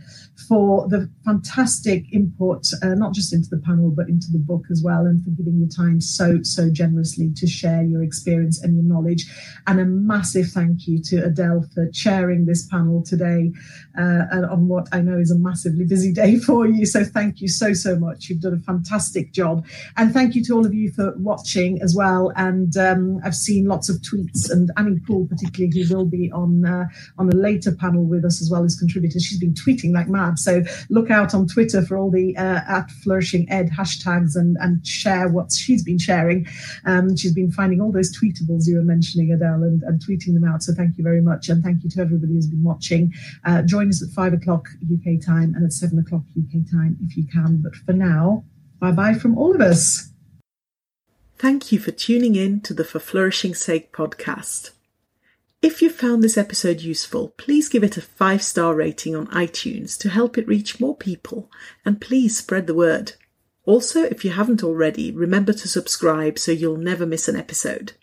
for 0.49 0.88
the 0.88 1.09
fantastic 1.25 2.12
input, 2.12 2.66
uh, 2.83 2.95
not 2.95 3.14
just 3.14 3.33
into 3.33 3.49
the 3.51 3.59
panel, 3.59 3.90
but 3.90 4.09
into 4.09 4.29
the 4.33 4.38
book 4.38 4.64
as 4.71 4.83
well, 4.83 5.07
and 5.07 5.23
for 5.23 5.31
giving 5.31 5.59
your 5.59 5.69
time 5.69 6.01
so, 6.01 6.43
so 6.43 6.71
generously 6.71 7.31
to 7.37 7.47
share 7.47 7.83
your 7.83 8.03
experience 8.03 8.62
and 8.62 8.75
your 8.75 8.85
knowledge. 8.85 9.27
And 9.66 9.81
a 9.81 9.85
massive 9.85 10.49
thank 10.49 10.87
you 10.87 11.01
to 11.05 11.25
Adele 11.25 11.66
for 11.75 11.88
chairing 11.93 12.47
this 12.47 12.66
panel 12.66 13.03
today 13.03 13.53
uh, 13.99 14.25
on 14.51 14.69
what 14.69 14.88
I 14.93 15.01
know 15.01 15.19
is 15.19 15.31
a 15.31 15.38
massively 15.38 15.85
busy 15.85 16.12
day 16.12 16.38
for 16.47 16.66
you. 16.66 16.87
So 16.87 17.05
thank 17.05 17.40
you 17.40 17.49
so, 17.49 17.73
so 17.73 17.97
much. 17.97 18.29
You've 18.29 18.40
done 18.40 18.55
a 18.55 18.59
fantastic 18.59 19.33
job. 19.33 19.66
And 19.97 20.12
thank 20.12 20.35
you 20.35 20.45
to 20.45 20.55
all 20.55 20.66
of 20.66 20.75
you 20.75 20.90
for 20.90 21.12
watching 21.24 21.80
as 21.83 21.94
well. 21.94 22.33
And 22.37 22.76
um, 22.76 23.20
I've 23.24 23.35
seen 23.35 23.66
lots 23.66 23.88
of 23.88 23.96
tweets, 23.96 24.50
and 24.50 24.70
Annie 24.76 25.00
Poole, 25.06 25.26
particularly, 25.28 25.70
who 25.83 25.96
will 25.96 26.04
be 26.06 26.30
on, 26.33 26.64
uh, 26.64 26.87
on 27.18 27.28
a 27.28 27.37
later 27.37 27.72
panel 27.72 28.04
with 28.04 28.24
us 28.24 28.42
as 28.42 28.50
well 28.50 28.64
as 28.64 28.74
contributors. 28.74 29.24
She's 29.24 29.38
been 29.38 29.54
tweeting 29.54 29.92
like 29.92 30.09
mad 30.09 30.38
so 30.40 30.62
look 30.88 31.11
out 31.11 31.35
on 31.35 31.46
Twitter 31.46 31.83
for 31.83 31.96
all 31.96 32.11
the 32.11 32.37
uh, 32.37 32.61
at 32.68 32.90
Flourishing 32.90 33.50
Ed 33.50 33.70
hashtags 33.70 34.37
and, 34.37 34.56
and 34.61 34.85
share 34.87 35.28
what 35.28 35.52
she's 35.52 35.85
been 35.85 35.98
sharing. 35.98 36.46
Um, 36.85 37.16
she's 37.16 37.35
been 37.35 37.52
finding 37.52 37.80
all 37.80 37.92
those 37.92 38.16
tweetables 38.16 38.66
you 38.66 38.76
were 38.76 38.83
mentioning, 38.83 39.33
Adele, 39.33 39.62
and, 39.62 39.83
and 39.83 40.00
tweeting 40.00 40.35
them 40.35 40.44
out. 40.44 40.62
So 40.62 40.72
thank 40.74 40.98
you 40.98 41.04
very 41.04 41.20
much. 41.20 41.48
And 41.48 41.62
thank 41.62 41.85
you 41.85 41.90
to 41.90 42.00
everybody 42.00 42.35
who's 42.35 42.48
been 42.48 42.64
watching. 42.64 43.12
Uh, 43.44 43.62
join 43.62 43.88
us 43.88 44.02
at 44.02 44.11
five 44.11 44.33
o'clock 44.33 44.68
UK 44.85 45.20
time 45.24 45.54
and 45.54 45.64
at 45.64 45.72
seven 45.72 45.98
o'clock 45.98 46.22
UK 46.37 46.70
time 46.70 46.96
if 47.04 47.16
you 47.16 47.26
can. 47.26 47.62
But 47.62 47.74
for 47.74 47.92
now, 47.92 48.44
bye 48.78 48.92
bye 48.92 49.14
from 49.14 49.37
all 49.38 49.54
of 49.54 49.61
us. 49.61 50.10
Thank 51.40 51.72
you 51.72 51.79
for 51.79 51.90
tuning 51.90 52.37
in 52.37 52.61
to 52.61 52.74
the 52.74 52.85
For 52.85 52.98
Flourishing 52.98 53.55
Sake 53.55 53.94
podcast. 53.94 54.72
If 55.62 55.81
you 55.81 55.88
found 55.88 56.22
this 56.22 56.37
episode 56.37 56.83
useful, 56.83 57.29
please 57.38 57.70
give 57.70 57.83
it 57.83 57.96
a 57.96 58.03
five 58.03 58.42
star 58.42 58.74
rating 58.74 59.16
on 59.16 59.26
iTunes 59.29 59.96
to 60.00 60.11
help 60.11 60.37
it 60.37 60.46
reach 60.46 60.81
more 60.81 60.94
people 60.94 61.50
and 61.83 61.98
please 61.98 62.37
spread 62.37 62.66
the 62.66 62.74
word. 62.74 63.12
Also, 63.64 64.03
if 64.03 64.22
you 64.22 64.33
haven't 64.33 64.62
already, 64.62 65.11
remember 65.11 65.55
to 65.55 65.66
subscribe 65.66 66.38
so 66.38 66.53
you'll 66.53 66.76
never 66.76 67.07
miss 67.07 67.26
an 67.26 67.37
episode. 67.37 67.94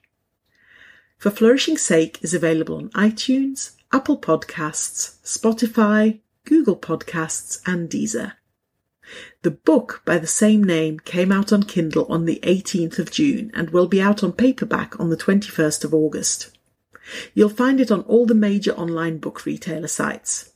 For 1.20 1.30
Flourishing 1.30 1.78
Sake 1.78 2.18
is 2.24 2.34
available 2.34 2.78
on 2.78 2.90
iTunes, 2.90 3.76
Apple 3.94 4.18
Podcasts, 4.18 5.18
Spotify, 5.24 6.22
Google 6.44 6.76
Podcasts, 6.76 7.62
and 7.68 7.88
Deezer. 7.88 8.34
The 9.48 9.52
book 9.52 10.02
by 10.04 10.18
the 10.18 10.28
same 10.28 10.62
name 10.62 11.00
came 11.00 11.32
out 11.32 11.54
on 11.54 11.64
Kindle 11.64 12.06
on 12.10 12.26
the 12.26 12.42
18th 12.44 13.00
of 13.00 13.12
June 13.12 13.50
and 13.54 13.70
will 13.70 13.88
be 13.88 14.02
out 14.02 14.22
on 14.22 14.34
paperback 14.34 15.00
on 15.00 15.10
the 15.10 15.16
21st 15.16 15.86
of 15.86 15.94
August. 15.94 16.52
You'll 17.34 17.48
find 17.48 17.80
it 17.80 17.90
on 17.90 18.02
all 18.02 18.26
the 18.26 18.36
major 18.36 18.74
online 18.74 19.20
book 19.20 19.46
retailer 19.46 19.88
sites. 19.88 20.52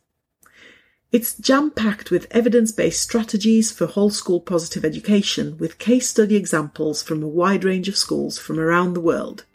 It's 1.10 1.36
jam 1.36 1.72
packed 1.72 2.12
with 2.12 2.28
evidence 2.32 2.74
based 2.74 3.02
strategies 3.02 3.72
for 3.72 3.86
whole 3.86 4.10
school 4.10 4.42
positive 4.42 4.84
education 4.84 5.58
with 5.58 5.78
case 5.78 6.10
study 6.10 6.36
examples 6.36 7.02
from 7.02 7.24
a 7.24 7.30
wide 7.30 7.64
range 7.64 7.88
of 7.88 7.96
schools 7.96 8.38
from 8.38 8.60
around 8.60 8.94
the 8.94 9.00
world. 9.00 9.46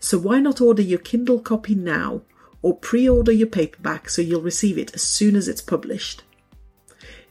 So 0.00 0.18
why 0.18 0.40
not 0.40 0.60
order 0.60 0.82
your 0.82 0.98
Kindle 0.98 1.38
copy 1.38 1.76
now 1.76 2.22
or 2.60 2.76
pre 2.76 3.08
order 3.08 3.30
your 3.30 3.46
paperback 3.46 4.10
so 4.10 4.20
you'll 4.20 4.42
receive 4.42 4.76
it 4.76 4.92
as 4.96 5.02
soon 5.02 5.36
as 5.36 5.46
it's 5.46 5.62
published? 5.62 6.24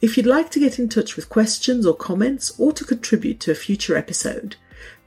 If 0.02 0.16
you'd 0.16 0.26
like 0.26 0.50
to 0.52 0.60
get 0.60 0.80
in 0.80 0.88
touch 0.88 1.16
with 1.16 1.30
questions 1.30 1.86
or 1.86 1.94
comments 1.94 2.58
or 2.58 2.72
to 2.72 2.86
contribute 2.86 3.40
to 3.42 3.52
a 3.52 3.56
future 3.56 3.98
episode, 3.98 4.56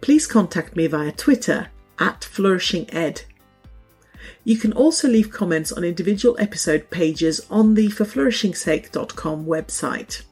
please 0.02 0.26
contact 0.26 0.76
me 0.76 0.86
via 0.86 1.12
Twitter 1.12 1.68
at 1.98 2.20
flourishinged. 2.20 3.22
You 4.44 4.56
can 4.56 4.72
also 4.72 5.08
leave 5.08 5.30
comments 5.30 5.72
on 5.72 5.82
individual 5.84 6.36
episode 6.38 6.90
pages 6.90 7.40
on 7.48 7.74
the 7.74 7.88
forflourishingsake.com 7.88 9.46
website. 9.46 10.22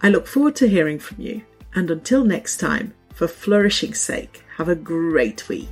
I 0.00 0.08
look 0.08 0.26
forward 0.26 0.56
to 0.56 0.68
hearing 0.68 0.98
from 0.98 1.20
you, 1.20 1.42
and 1.74 1.90
until 1.90 2.24
next 2.24 2.58
time, 2.58 2.94
for 3.12 3.26
flourishing's 3.26 4.00
sake, 4.00 4.42
have 4.56 4.68
a 4.68 4.74
great 4.74 5.48
week. 5.48 5.70